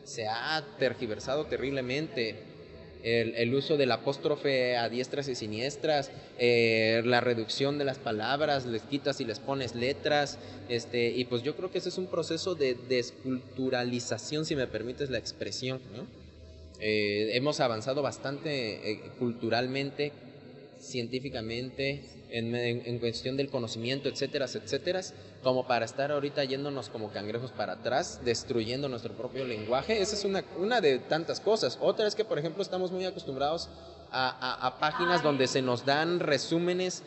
se 0.02 0.26
ha 0.26 0.66
tergiversado 0.80 1.44
terriblemente 1.44 2.49
el, 3.02 3.54
uso 3.54 3.76
del 3.76 3.92
apóstrofe 3.92 4.76
a 4.76 4.88
diestras 4.88 5.28
y 5.28 5.34
siniestras, 5.34 6.10
eh, 6.38 7.02
la 7.04 7.20
reducción 7.20 7.78
de 7.78 7.84
las 7.84 7.98
palabras, 7.98 8.66
les 8.66 8.82
quitas 8.82 9.20
y 9.20 9.24
les 9.24 9.38
pones 9.38 9.74
letras, 9.74 10.38
este, 10.68 11.10
y 11.10 11.24
pues 11.24 11.42
yo 11.42 11.56
creo 11.56 11.70
que 11.70 11.78
ese 11.78 11.88
es 11.88 11.98
un 11.98 12.06
proceso 12.06 12.54
de 12.54 12.76
desculturalización, 12.88 14.44
si 14.44 14.56
me 14.56 14.66
permites 14.66 15.10
la 15.10 15.18
expresión. 15.18 15.80
Eh, 16.80 17.36
hemos 17.36 17.60
avanzado 17.60 18.02
bastante 18.02 18.90
eh, 18.90 19.00
culturalmente, 19.18 20.12
científicamente, 20.81 22.05
en, 22.31 22.99
cuestión 22.99 23.37
del 23.37 23.49
conocimiento, 23.51 24.09
etcétera, 24.09 24.47
etcétera, 24.47 25.01
como 25.43 25.66
para 25.66 25.85
estar 25.85 26.11
ahorita 26.12 26.45
yéndonos 26.45 26.88
como 26.88 27.11
cangrejos 27.11 27.53
para 27.53 27.75
atrás, 27.75 28.21
destruyendo 28.25 28.88
nuestro 28.88 29.14
propio 29.14 29.45
lenguaje. 29.45 30.01
Esa 30.01 30.16
es 30.16 30.25
una, 30.25 30.45
una 30.59 30.81
de 30.81 30.99
tantas 30.99 31.40
cosas. 31.40 31.79
Otra 31.81 32.07
es 32.07 32.14
que, 32.14 32.25
por 32.25 32.38
ejemplo, 32.38 32.62
estamos 32.62 32.93
muy 32.93 33.05
acostumbrados 33.05 33.69
a, 34.12 34.77
páginas 34.81 35.23
donde 35.23 35.47
se 35.47 35.62
nos 35.62 35.85
dan 35.85 36.21
resúmenes 36.21 37.03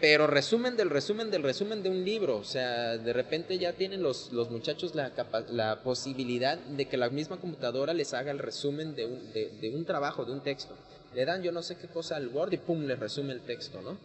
pero 0.00 0.26
resumen 0.26 0.76
del 0.76 0.90
resumen 0.90 1.30
del 1.30 1.42
resumen 1.42 1.82
de 1.82 1.90
un 1.90 2.04
libro. 2.04 2.36
O 2.36 2.44
sea, 2.44 2.96
de 2.98 3.12
repente 3.12 3.58
ya 3.58 3.72
tienen 3.72 4.02
los, 4.02 4.32
los 4.32 4.50
muchachos 4.50 4.94
la, 4.94 5.12
la 5.50 5.82
posibilidad 5.82 6.58
de 6.58 6.86
que 6.86 6.96
la 6.96 7.10
misma 7.10 7.38
computadora 7.38 7.94
les 7.94 8.14
haga 8.14 8.30
el 8.30 8.38
resumen 8.38 8.94
de 8.94 9.06
un, 9.06 9.32
de, 9.32 9.50
de 9.60 9.70
un 9.74 9.84
trabajo, 9.84 10.24
de 10.24 10.32
un 10.32 10.42
texto. 10.42 10.74
Le 11.14 11.24
dan 11.24 11.42
yo 11.42 11.52
no 11.52 11.62
sé 11.62 11.76
qué 11.76 11.88
cosa 11.88 12.16
al 12.16 12.28
Word 12.28 12.52
y 12.52 12.58
pum, 12.58 12.84
le 12.84 12.96
resume 12.96 13.32
el 13.32 13.40
texto, 13.40 13.80
¿no? 13.82 13.96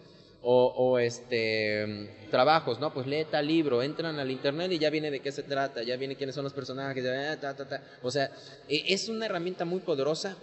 o, 0.44 1.00
este 1.00 2.10
trabajos, 2.32 2.80
¿no? 2.80 2.94
Pues 2.94 3.08
lee 3.08 3.26
tal 3.30 3.48
libro, 3.48 3.84
entran 3.84 4.20
al 4.20 4.32
internet 4.32 4.72
y 4.72 4.80
ya 4.80 4.90
viene 4.90 5.12
de 5.12 5.20
qué 5.20 5.32
se 5.32 5.44
trata, 5.44 5.84
ya 5.84 5.98
viene 5.98 6.16
quiénes 6.16 6.36
son 6.36 6.44
los 6.44 6.54
personajes, 6.54 7.04
ta, 7.40 7.56
ta, 7.56 7.68
ta. 7.68 7.84
o 8.02 8.10
sea, 8.10 8.32
e, 8.68 8.84
es 8.88 9.08
una 9.10 9.26
herramienta 9.26 9.66
muy 9.66 9.82
poderosa, 9.82 10.36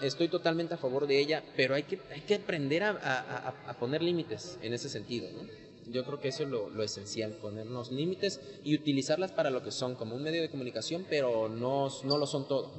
estoy 0.00 0.28
totalmente 0.28 0.74
a 0.74 0.76
favor 0.76 1.06
de 1.06 1.18
ella, 1.18 1.42
pero 1.56 1.74
hay 1.74 1.84
que, 1.84 1.98
hay 2.12 2.20
que 2.22 2.36
aprender 2.36 2.82
a, 2.82 3.54
a, 3.66 3.72
poner 3.74 4.02
límites 4.02 4.58
en 4.62 4.72
ese 4.74 4.88
sentido, 4.88 5.28
¿no? 5.32 5.48
Yo 5.88 6.04
creo 6.04 6.18
que 6.18 6.28
eso 6.28 6.42
es 6.42 6.48
lo, 6.48 6.68
lo, 6.68 6.82
esencial, 6.82 7.32
ponernos 7.34 7.92
límites 7.92 8.40
y 8.64 8.74
utilizarlas 8.74 9.30
para 9.30 9.50
lo 9.50 9.62
que 9.62 9.70
son, 9.70 9.94
como 9.94 10.16
un 10.16 10.22
medio 10.22 10.42
de 10.42 10.50
comunicación, 10.50 11.06
pero 11.08 11.48
no, 11.48 11.88
no 12.04 12.18
lo 12.18 12.26
son 12.26 12.48
todo. 12.48 12.72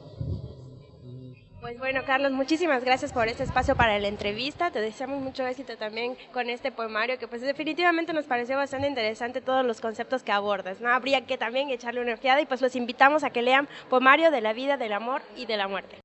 Pues 1.61 1.79
bueno, 1.79 2.01
Carlos, 2.05 2.31
muchísimas 2.33 2.83
gracias 2.83 3.11
por 3.11 3.27
este 3.27 3.43
espacio 3.43 3.75
para 3.75 3.97
la 3.97 4.07
entrevista. 4.07 4.71
Te 4.71 4.79
deseamos 4.79 5.21
mucho 5.21 5.45
éxito 5.45 5.75
también 5.75 6.15
con 6.31 6.49
este 6.49 6.71
poemario, 6.71 7.17
que 7.17 7.27
pues 7.27 7.41
definitivamente 7.41 8.13
nos 8.13 8.25
pareció 8.25 8.55
bastante 8.55 8.87
interesante 8.87 9.41
todos 9.41 9.65
los 9.65 9.81
conceptos 9.81 10.21
que 10.21 10.31
abordas. 10.31 10.81
¿no? 10.81 10.89
Habría 10.89 11.25
que 11.25 11.37
también 11.37 11.69
echarle 11.69 12.01
una 12.01 12.13
ojeada 12.13 12.41
y 12.41 12.45
pues 12.45 12.61
los 12.61 12.75
invitamos 12.75 13.23
a 13.23 13.31
que 13.31 13.41
lean 13.41 13.67
Poemario 13.89 14.31
de 14.31 14.41
la 14.41 14.53
vida, 14.53 14.77
del 14.77 14.93
amor 14.93 15.21
y 15.35 15.45
de 15.45 15.57
la 15.57 15.67
muerte. 15.67 15.99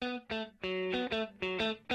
Solo 0.00 1.85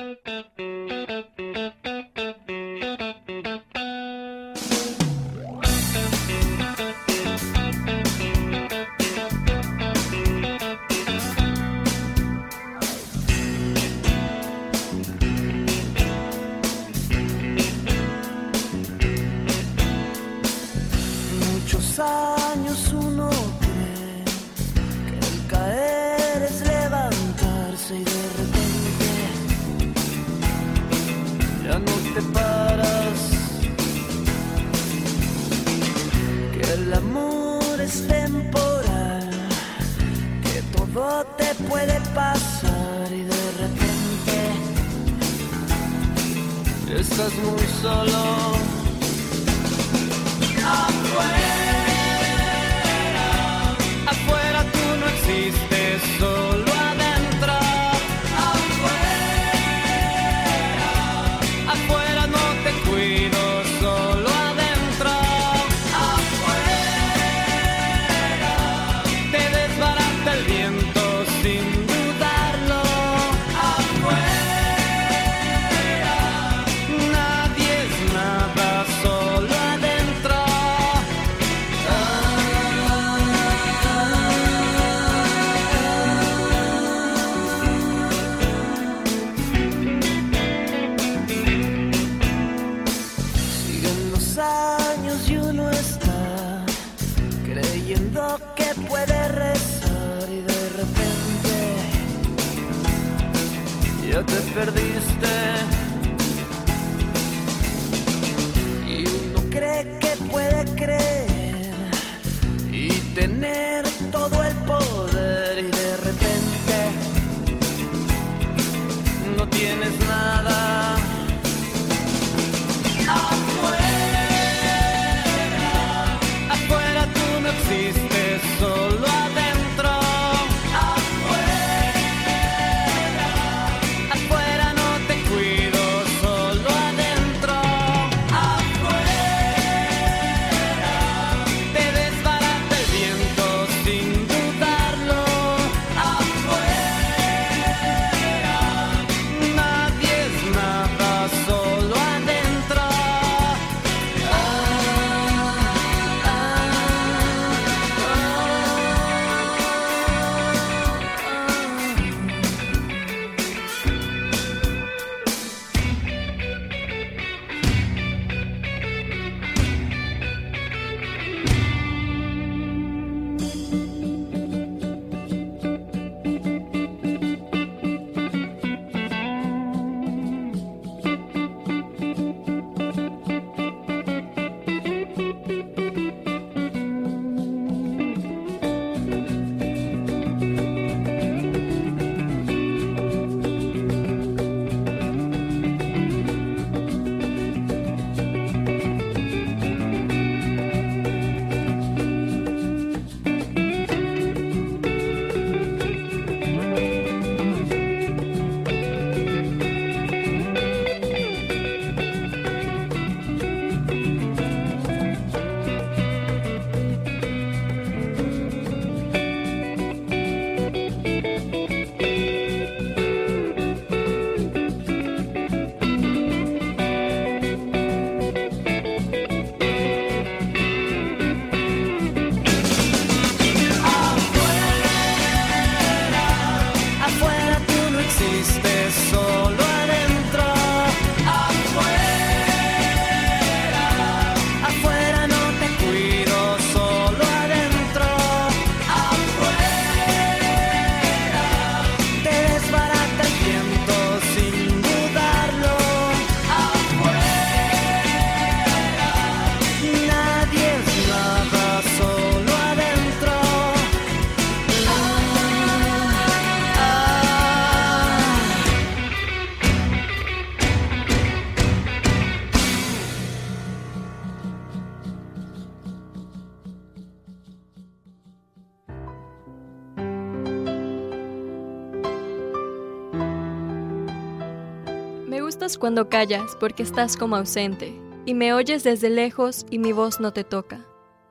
Cuando 285.77 286.09
callas 286.09 286.55
porque 286.59 286.83
estás 286.83 287.17
como 287.17 287.35
ausente 287.35 287.93
y 288.25 288.33
me 288.33 288.53
oyes 288.53 288.83
desde 288.83 289.09
lejos 289.09 289.65
y 289.69 289.79
mi 289.79 289.91
voz 289.93 290.19
no 290.19 290.33
te 290.33 290.43
toca. 290.43 290.85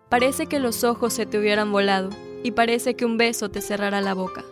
Parece 0.08 0.46
que 0.46 0.58
los 0.58 0.82
ojos 0.82 1.12
se 1.12 1.26
te 1.26 1.38
hubieran 1.38 1.70
volado 1.70 2.10
y 2.42 2.52
parece 2.52 2.94
que 2.94 3.04
un 3.04 3.16
beso 3.16 3.50
te 3.50 3.60
cerrará 3.60 4.00
la 4.00 4.14
boca. 4.14 4.44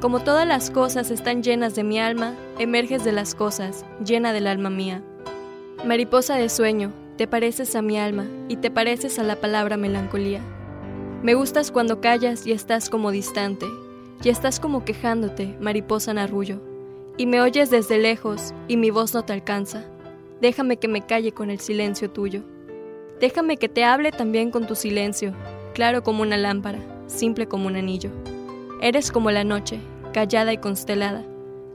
Como 0.00 0.20
todas 0.20 0.46
las 0.46 0.70
cosas 0.70 1.10
están 1.10 1.42
llenas 1.42 1.74
de 1.74 1.84
mi 1.84 1.98
alma, 1.98 2.34
emerges 2.58 3.04
de 3.04 3.12
las 3.12 3.34
cosas, 3.34 3.84
llena 4.04 4.32
del 4.32 4.46
alma 4.46 4.70
mía. 4.70 5.02
Mariposa 5.84 6.36
de 6.36 6.48
sueño, 6.48 6.92
te 7.16 7.26
pareces 7.26 7.74
a 7.76 7.82
mi 7.82 7.98
alma 7.98 8.26
y 8.48 8.56
te 8.56 8.70
pareces 8.70 9.18
a 9.18 9.22
la 9.22 9.36
palabra 9.36 9.76
melancolía. 9.76 10.40
Me 11.22 11.34
gustas 11.34 11.70
cuando 11.70 12.00
callas 12.00 12.46
y 12.46 12.52
estás 12.52 12.90
como 12.90 13.10
distante, 13.10 13.66
y 14.22 14.28
estás 14.28 14.60
como 14.60 14.84
quejándote, 14.84 15.56
mariposa 15.60 16.10
en 16.10 16.18
arrullo, 16.18 16.60
y 17.16 17.26
me 17.26 17.40
oyes 17.40 17.70
desde 17.70 17.98
lejos 17.98 18.52
y 18.68 18.76
mi 18.76 18.90
voz 18.90 19.14
no 19.14 19.24
te 19.24 19.32
alcanza. 19.32 19.84
Déjame 20.40 20.76
que 20.76 20.88
me 20.88 21.06
calle 21.06 21.32
con 21.32 21.50
el 21.50 21.60
silencio 21.60 22.10
tuyo. 22.10 22.42
Déjame 23.20 23.56
que 23.56 23.68
te 23.68 23.84
hable 23.84 24.12
también 24.12 24.50
con 24.50 24.66
tu 24.66 24.74
silencio, 24.74 25.32
claro 25.72 26.02
como 26.02 26.22
una 26.22 26.36
lámpara, 26.36 26.78
simple 27.06 27.48
como 27.48 27.66
un 27.66 27.76
anillo. 27.76 28.10
Eres 28.82 29.10
como 29.10 29.30
la 29.30 29.44
noche, 29.44 29.80
callada 30.12 30.52
y 30.52 30.58
constelada. 30.58 31.24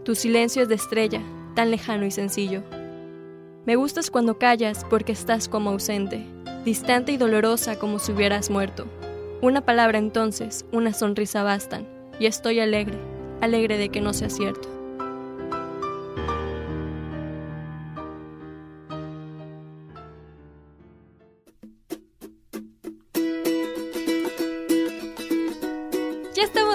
Tu 0.04 0.13
silencio 0.13 0.62
es 0.62 0.69
de 0.69 0.75
estrella, 0.75 1.21
tan 1.56 1.71
lejano 1.71 2.06
y 2.06 2.12
sencillo. 2.12 2.62
Me 3.65 3.75
gustas 3.75 4.12
cuando 4.12 4.38
callas 4.38 4.86
porque 4.89 5.12
estás 5.12 5.47
como 5.47 5.71
ausente, 5.71 6.25
distante 6.63 7.12
y 7.12 7.17
dolorosa 7.17 7.80
como 7.80 7.97
si 7.97 8.12
hubieras 8.12 8.51
muerto. 8.51 8.86
Una 9.41 9.62
palabra 9.62 9.97
entonces, 9.97 10.65
una 10.71 10.93
sonrisa 10.93 11.41
bastan, 11.41 11.88
y 12.19 12.27
estoy 12.27 12.60
alegre, 12.60 12.99
alegre 13.41 13.77
de 13.77 13.89
que 13.89 14.01
no 14.01 14.13
sea 14.13 14.30
cierto. 14.30 14.71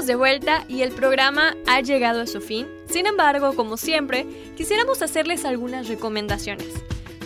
De 0.07 0.14
vuelta 0.14 0.64
y 0.69 0.83
el 0.83 0.92
programa 0.92 1.57
ha 1.66 1.81
llegado 1.81 2.21
a 2.21 2.27
su 2.27 2.40
fin. 2.40 2.66
Sin 2.88 3.07
embargo, 3.07 3.55
como 3.55 3.77
siempre, 3.77 4.27
quisiéramos 4.57 5.03
hacerles 5.03 5.45
algunas 5.45 5.88
recomendaciones. 5.88 6.69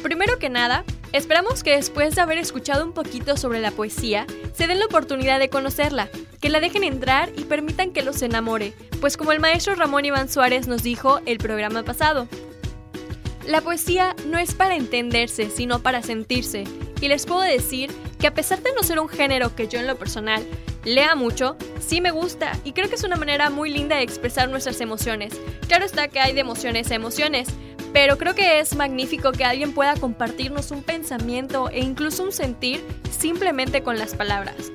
Primero 0.03 0.38
que 0.38 0.49
nada, 0.49 0.85
esperamos 1.12 1.62
que 1.62 1.77
después 1.77 2.14
de 2.14 2.23
haber 2.23 2.38
escuchado 2.38 2.85
un 2.85 2.93
poquito 2.93 3.37
sobre 3.37 3.61
la 3.61 3.71
poesía, 3.71 4.27
se 4.55 4.66
den 4.66 4.79
la 4.79 4.87
oportunidad 4.87 5.38
de 5.38 5.51
conocerla, 5.51 6.09
que 6.40 6.49
la 6.49 6.61
dejen 6.61 6.85
entrar 6.85 7.31
y 7.37 7.45
permitan 7.45 7.93
que 7.93 8.03
los 8.03 8.23
enamore, 8.23 8.73
pues 9.01 9.16
como 9.16 9.33
el 9.33 9.40
maestro 9.40 9.75
Ramón 9.75 10.05
Iván 10.05 10.29
Suárez 10.29 10.66
nos 10.69 10.83
dijo 10.83 11.21
el 11.27 11.38
programa 11.38 11.83
pasado, 11.83 12.29
la 13.47 13.61
poesía 13.61 14.14
no 14.27 14.38
es 14.38 14.55
para 14.55 14.77
entenderse, 14.77 15.51
sino 15.51 15.81
para 15.81 16.03
sentirse. 16.03 16.64
Y 17.01 17.09
les 17.09 17.27
puedo 17.27 17.40
decir 17.40 17.90
que 18.19 18.27
a 18.27 18.35
pesar 18.35 18.62
de 18.62 18.73
no 18.75 18.83
ser 18.83 19.01
un 19.01 19.09
género 19.09 19.55
que 19.57 19.66
yo 19.66 19.81
en 19.81 19.87
lo 19.87 19.97
personal 19.97 20.47
lea 20.85 21.14
mucho, 21.14 21.57
sí 21.81 22.01
me 22.01 22.11
gusta 22.11 22.53
y 22.64 22.73
creo 22.73 22.88
que 22.88 22.95
es 22.95 23.05
una 23.05 23.16
manera 23.16 23.51
muy 23.51 23.71
linda 23.71 23.97
de 23.97 24.03
expresar 24.03 24.49
nuestras 24.49 24.81
emociones. 24.81 25.35
Claro 25.69 25.85
está 25.85 26.09
que 26.09 26.21
hay 26.21 26.33
de 26.33 26.40
emociones 26.40 26.90
a 26.90 26.95
emociones, 26.95 27.49
pero 27.93 28.19
creo 28.19 28.35
que 28.35 28.61
es 28.61 28.75
magnífico 28.77 29.33
que 29.33 29.45
alguien 29.45 29.73
pueda 29.73 29.97
compartirnos 29.97 30.71
un 30.71 30.83
pensamiento 30.83 31.71
e 31.71 31.81
incluso 31.81 32.23
un 32.23 32.33
sentir 32.33 32.83
simplemente 33.11 33.83
con 33.83 33.99
las 33.99 34.14
palabras. 34.14 34.73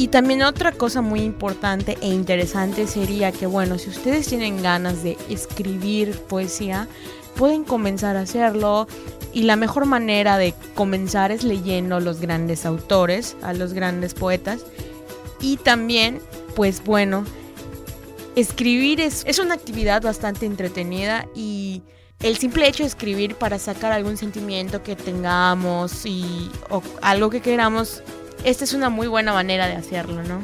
Y 0.00 0.08
también 0.08 0.42
otra 0.42 0.72
cosa 0.72 1.02
muy 1.02 1.20
importante 1.20 1.98
e 2.00 2.08
interesante 2.08 2.86
sería 2.86 3.32
que, 3.32 3.44
bueno, 3.44 3.76
si 3.78 3.90
ustedes 3.90 4.26
tienen 4.26 4.62
ganas 4.62 5.02
de 5.02 5.18
escribir 5.28 6.18
poesía, 6.20 6.88
pueden 7.36 7.64
comenzar 7.64 8.16
a 8.16 8.22
hacerlo. 8.22 8.88
Y 9.32 9.42
la 9.42 9.56
mejor 9.56 9.86
manera 9.86 10.38
de 10.38 10.54
comenzar 10.74 11.30
es 11.30 11.44
leyendo 11.44 11.96
a 11.96 12.00
los 12.00 12.20
grandes 12.20 12.66
autores, 12.66 13.36
a 13.42 13.52
los 13.52 13.72
grandes 13.72 14.14
poetas. 14.14 14.64
Y 15.40 15.56
también, 15.56 16.20
pues 16.56 16.82
bueno, 16.84 17.24
escribir 18.36 19.00
es, 19.00 19.24
es 19.26 19.38
una 19.38 19.54
actividad 19.54 20.02
bastante 20.02 20.46
entretenida 20.46 21.26
y 21.34 21.82
el 22.22 22.36
simple 22.36 22.68
hecho 22.68 22.82
de 22.82 22.88
escribir 22.88 23.34
para 23.36 23.58
sacar 23.58 23.92
algún 23.92 24.16
sentimiento 24.16 24.82
que 24.82 24.94
tengamos 24.94 26.04
y 26.04 26.50
o 26.68 26.82
algo 27.00 27.30
que 27.30 27.40
queramos, 27.40 28.02
esta 28.44 28.64
es 28.64 28.74
una 28.74 28.90
muy 28.90 29.06
buena 29.06 29.32
manera 29.32 29.66
de 29.66 29.74
hacerlo, 29.74 30.22
¿no? 30.22 30.42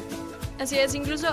Así 0.58 0.78
es, 0.78 0.94
incluso 0.94 1.28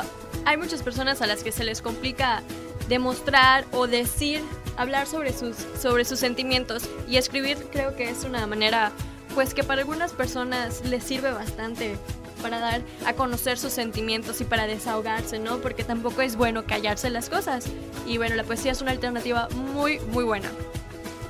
hay 0.46 0.58
muchas 0.58 0.84
personas 0.84 1.22
a 1.22 1.28
las 1.28 1.44
que 1.44 1.52
se 1.54 1.63
les 1.63 1.82
complica 1.82 2.44
demostrar 2.89 3.66
o 3.72 3.88
decir, 3.88 4.42
hablar 4.78 5.08
sobre 5.08 5.34
sus, 5.34 5.56
sobre 5.80 6.06
sus 6.06 6.20
sentimientos 6.20 6.84
y 7.08 7.18
escribir 7.18 7.58
creo 7.72 7.96
que 7.96 8.10
es 8.10 8.24
una 8.24 8.48
manera 8.48 8.92
pues 9.36 9.54
que 9.54 9.64
para 9.64 9.82
algunas 9.82 10.14
personas 10.14 10.84
les 10.86 11.04
sirve 11.04 11.32
bastante 11.32 11.98
para 12.42 12.60
dar 12.60 12.82
a 13.06 13.14
conocer 13.14 13.58
sus 13.58 13.72
sentimientos 13.72 14.42
y 14.42 14.44
para 14.44 14.68
desahogarse, 14.68 15.40
¿no? 15.40 15.60
Porque 15.60 15.84
tampoco 15.84 16.22
es 16.22 16.36
bueno 16.36 16.66
callarse 16.66 17.10
las 17.10 17.30
cosas. 17.30 17.66
Y 18.06 18.18
bueno, 18.18 18.36
la 18.36 18.44
poesía 18.44 18.74
es 18.74 18.82
una 18.82 18.92
alternativa 18.92 19.48
muy, 19.74 20.00
muy 20.12 20.26
buena. 20.26 20.52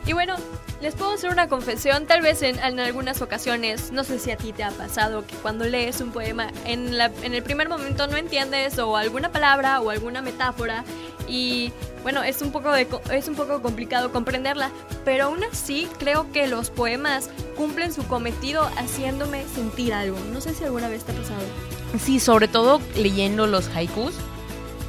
Y 0.06 0.14
bueno, 0.14 0.36
les 0.82 0.96
puedo 0.96 1.14
hacer 1.14 1.30
una 1.30 1.48
confesión, 1.48 2.06
tal 2.08 2.22
vez 2.22 2.42
en, 2.42 2.60
algunas 2.60 3.22
ocasiones, 3.22 3.94
no 3.94 4.04
sé 4.04 4.20
si 4.20 4.32
a 4.32 4.38
ti 4.38 4.52
te 4.52 4.64
ha 4.64 4.72
pasado 4.72 5.26
que 5.26 5.36
cuando 5.38 5.64
lees 5.64 6.02
un 6.02 6.12
poema 6.12 6.52
en, 6.66 6.98
la, 6.98 7.10
en 7.22 7.34
el 7.34 7.42
primer 7.42 7.70
momento 7.70 8.06
no 8.08 8.18
entiendes 8.18 8.78
o 8.80 8.98
alguna 8.98 9.32
palabra 9.32 9.80
o 9.80 9.90
alguna 9.90 10.22
metáfora 10.22 10.84
y 11.26 11.72
bueno, 12.02 12.22
es 12.22 12.42
un 12.42 12.52
poco 12.52 12.72
de, 12.74 12.86
es 13.14 13.30
un 13.30 13.36
poco 13.36 13.62
complicado 13.62 14.12
comprenderla, 14.12 14.72
pero 15.06 15.26
aún 15.26 15.42
así 15.46 15.88
creo 16.00 16.30
que 16.34 16.48
los 16.48 16.70
poemas 16.70 17.30
cumplen 17.56 17.94
su 17.94 18.06
cometido 18.06 18.70
haciéndome 18.78 19.46
sentir 19.48 19.94
algo. 19.94 20.18
No 20.34 20.42
sé 20.42 20.54
si 20.54 20.66
alguna 20.66 20.90
vez 20.90 21.06
te 21.06 21.14
ha 21.14 21.16
pasado. 21.16 21.44
Sí, 21.98 22.20
sobre 22.20 22.50
todo 22.50 22.82
leyendo 22.98 23.48
los 23.48 23.70
haikus, 23.70 24.16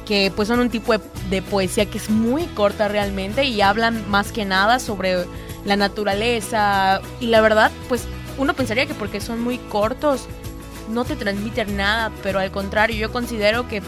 que 0.05 0.31
pues 0.35 0.47
son 0.47 0.59
un 0.59 0.69
tipo 0.69 0.93
de 1.29 1.41
poesía 1.41 1.85
que 1.87 1.97
es 1.97 2.09
muy 2.09 2.45
corta 2.45 2.87
realmente 2.87 3.43
y 3.45 3.61
hablan 3.61 4.09
más 4.09 4.31
que 4.31 4.45
nada 4.45 4.79
sobre 4.79 5.25
la 5.65 5.75
naturaleza 5.75 7.01
y 7.19 7.27
la 7.27 7.41
verdad 7.41 7.71
pues 7.89 8.05
uno 8.37 8.53
pensaría 8.53 8.85
que 8.85 8.93
porque 8.93 9.19
son 9.19 9.41
muy 9.41 9.57
cortos 9.57 10.27
no 10.89 11.05
te 11.05 11.15
transmiten 11.15 11.77
nada, 11.77 12.11
pero 12.23 12.39
al 12.39 12.51
contrario 12.51 12.97
yo 12.97 13.11
considero 13.11 13.67
que 13.67 13.81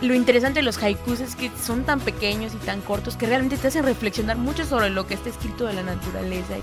lo 0.00 0.14
interesante 0.14 0.60
de 0.60 0.64
los 0.64 0.82
haikus 0.82 1.20
es 1.20 1.34
que 1.34 1.50
son 1.62 1.84
tan 1.84 2.00
pequeños 2.00 2.52
y 2.54 2.58
tan 2.58 2.80
cortos 2.80 3.16
que 3.16 3.26
realmente 3.26 3.56
te 3.56 3.68
hacen 3.68 3.84
reflexionar 3.84 4.36
mucho 4.36 4.64
sobre 4.64 4.90
lo 4.90 5.06
que 5.06 5.14
está 5.14 5.30
escrito 5.30 5.64
de 5.66 5.74
la 5.74 5.82
naturaleza. 5.82 6.54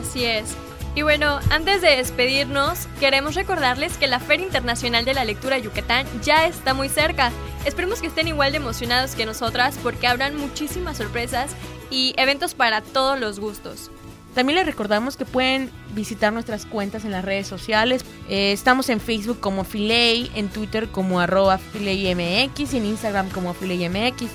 Así 0.00 0.24
es. 0.24 0.56
Y 0.96 1.02
bueno, 1.02 1.40
antes 1.50 1.82
de 1.82 1.94
despedirnos, 1.94 2.88
queremos 2.98 3.34
recordarles 3.34 3.98
que 3.98 4.06
la 4.06 4.18
Feria 4.18 4.46
Internacional 4.46 5.04
de 5.04 5.12
la 5.12 5.26
Lectura 5.26 5.58
Yucatán 5.58 6.06
ya 6.22 6.46
está 6.46 6.72
muy 6.72 6.88
cerca. 6.88 7.32
Esperemos 7.66 8.00
que 8.00 8.06
estén 8.06 8.28
igual 8.28 8.52
de 8.52 8.56
emocionados 8.56 9.14
que 9.14 9.26
nosotras 9.26 9.78
porque 9.82 10.06
habrán 10.06 10.36
muchísimas 10.36 10.96
sorpresas 10.96 11.54
y 11.90 12.14
eventos 12.16 12.54
para 12.54 12.80
todos 12.80 13.20
los 13.20 13.40
gustos. 13.40 13.90
También 14.34 14.56
les 14.56 14.64
recordamos 14.64 15.18
que 15.18 15.26
pueden 15.26 15.70
visitar 15.94 16.32
nuestras 16.32 16.64
cuentas 16.64 17.04
en 17.04 17.12
las 17.12 17.26
redes 17.26 17.46
sociales. 17.46 18.02
Eh, 18.30 18.52
estamos 18.52 18.88
en 18.88 18.98
Facebook 18.98 19.38
como 19.38 19.64
Filey, 19.64 20.30
en 20.34 20.48
Twitter 20.48 20.88
como 20.88 21.20
arroba 21.20 21.58
FileyMX 21.58 22.72
y 22.72 22.76
en 22.78 22.86
Instagram 22.86 23.28
como 23.28 23.52
FileyMX. 23.52 24.30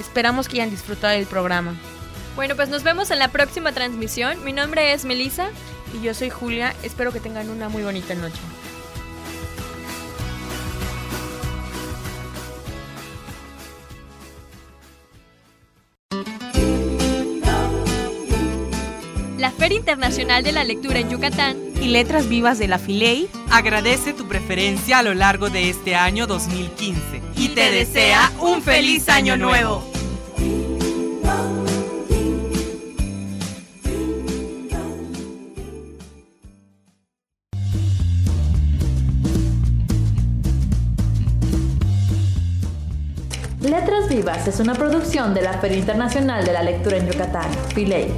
Esperamos 0.00 0.48
que 0.48 0.56
hayan 0.56 0.70
disfrutado 0.70 1.14
del 1.14 1.26
programa. 1.26 1.76
Bueno, 2.34 2.56
pues 2.56 2.68
nos 2.68 2.82
vemos 2.82 3.12
en 3.12 3.20
la 3.20 3.28
próxima 3.28 3.70
transmisión. 3.70 4.42
Mi 4.44 4.52
nombre 4.52 4.92
es 4.92 5.04
Melissa. 5.04 5.50
Y 5.94 6.02
yo 6.02 6.14
soy 6.14 6.30
Julia. 6.30 6.74
Espero 6.82 7.12
que 7.12 7.20
tengan 7.20 7.50
una 7.50 7.68
muy 7.68 7.82
bonita 7.82 8.14
noche. 8.14 8.40
la 19.40 19.50
Feria 19.50 19.78
Internacional 19.78 20.44
de 20.44 20.52
la 20.52 20.64
Lectura 20.64 20.98
en 20.98 21.08
Yucatán 21.08 21.56
y 21.80 21.88
Letras 21.88 22.28
Vivas 22.28 22.58
de 22.58 22.68
la 22.68 22.78
Filey 22.78 23.26
agradece 23.50 24.12
tu 24.12 24.28
preferencia 24.28 24.98
a 24.98 25.02
lo 25.02 25.14
largo 25.14 25.48
de 25.48 25.70
este 25.70 25.94
año 25.94 26.26
2015 26.26 27.22
y 27.36 27.48
te 27.48 27.70
desea 27.70 28.30
un 28.38 28.60
feliz 28.62 29.08
año 29.08 29.38
nuevo. 29.38 29.89
Es 44.20 44.60
una 44.60 44.74
producción 44.74 45.32
de 45.32 45.40
la 45.40 45.54
Feria 45.54 45.78
Internacional 45.78 46.44
de 46.44 46.52
la 46.52 46.62
Lectura 46.62 46.98
en 46.98 47.06
Yucatán, 47.06 47.48
Filey. 47.74 48.12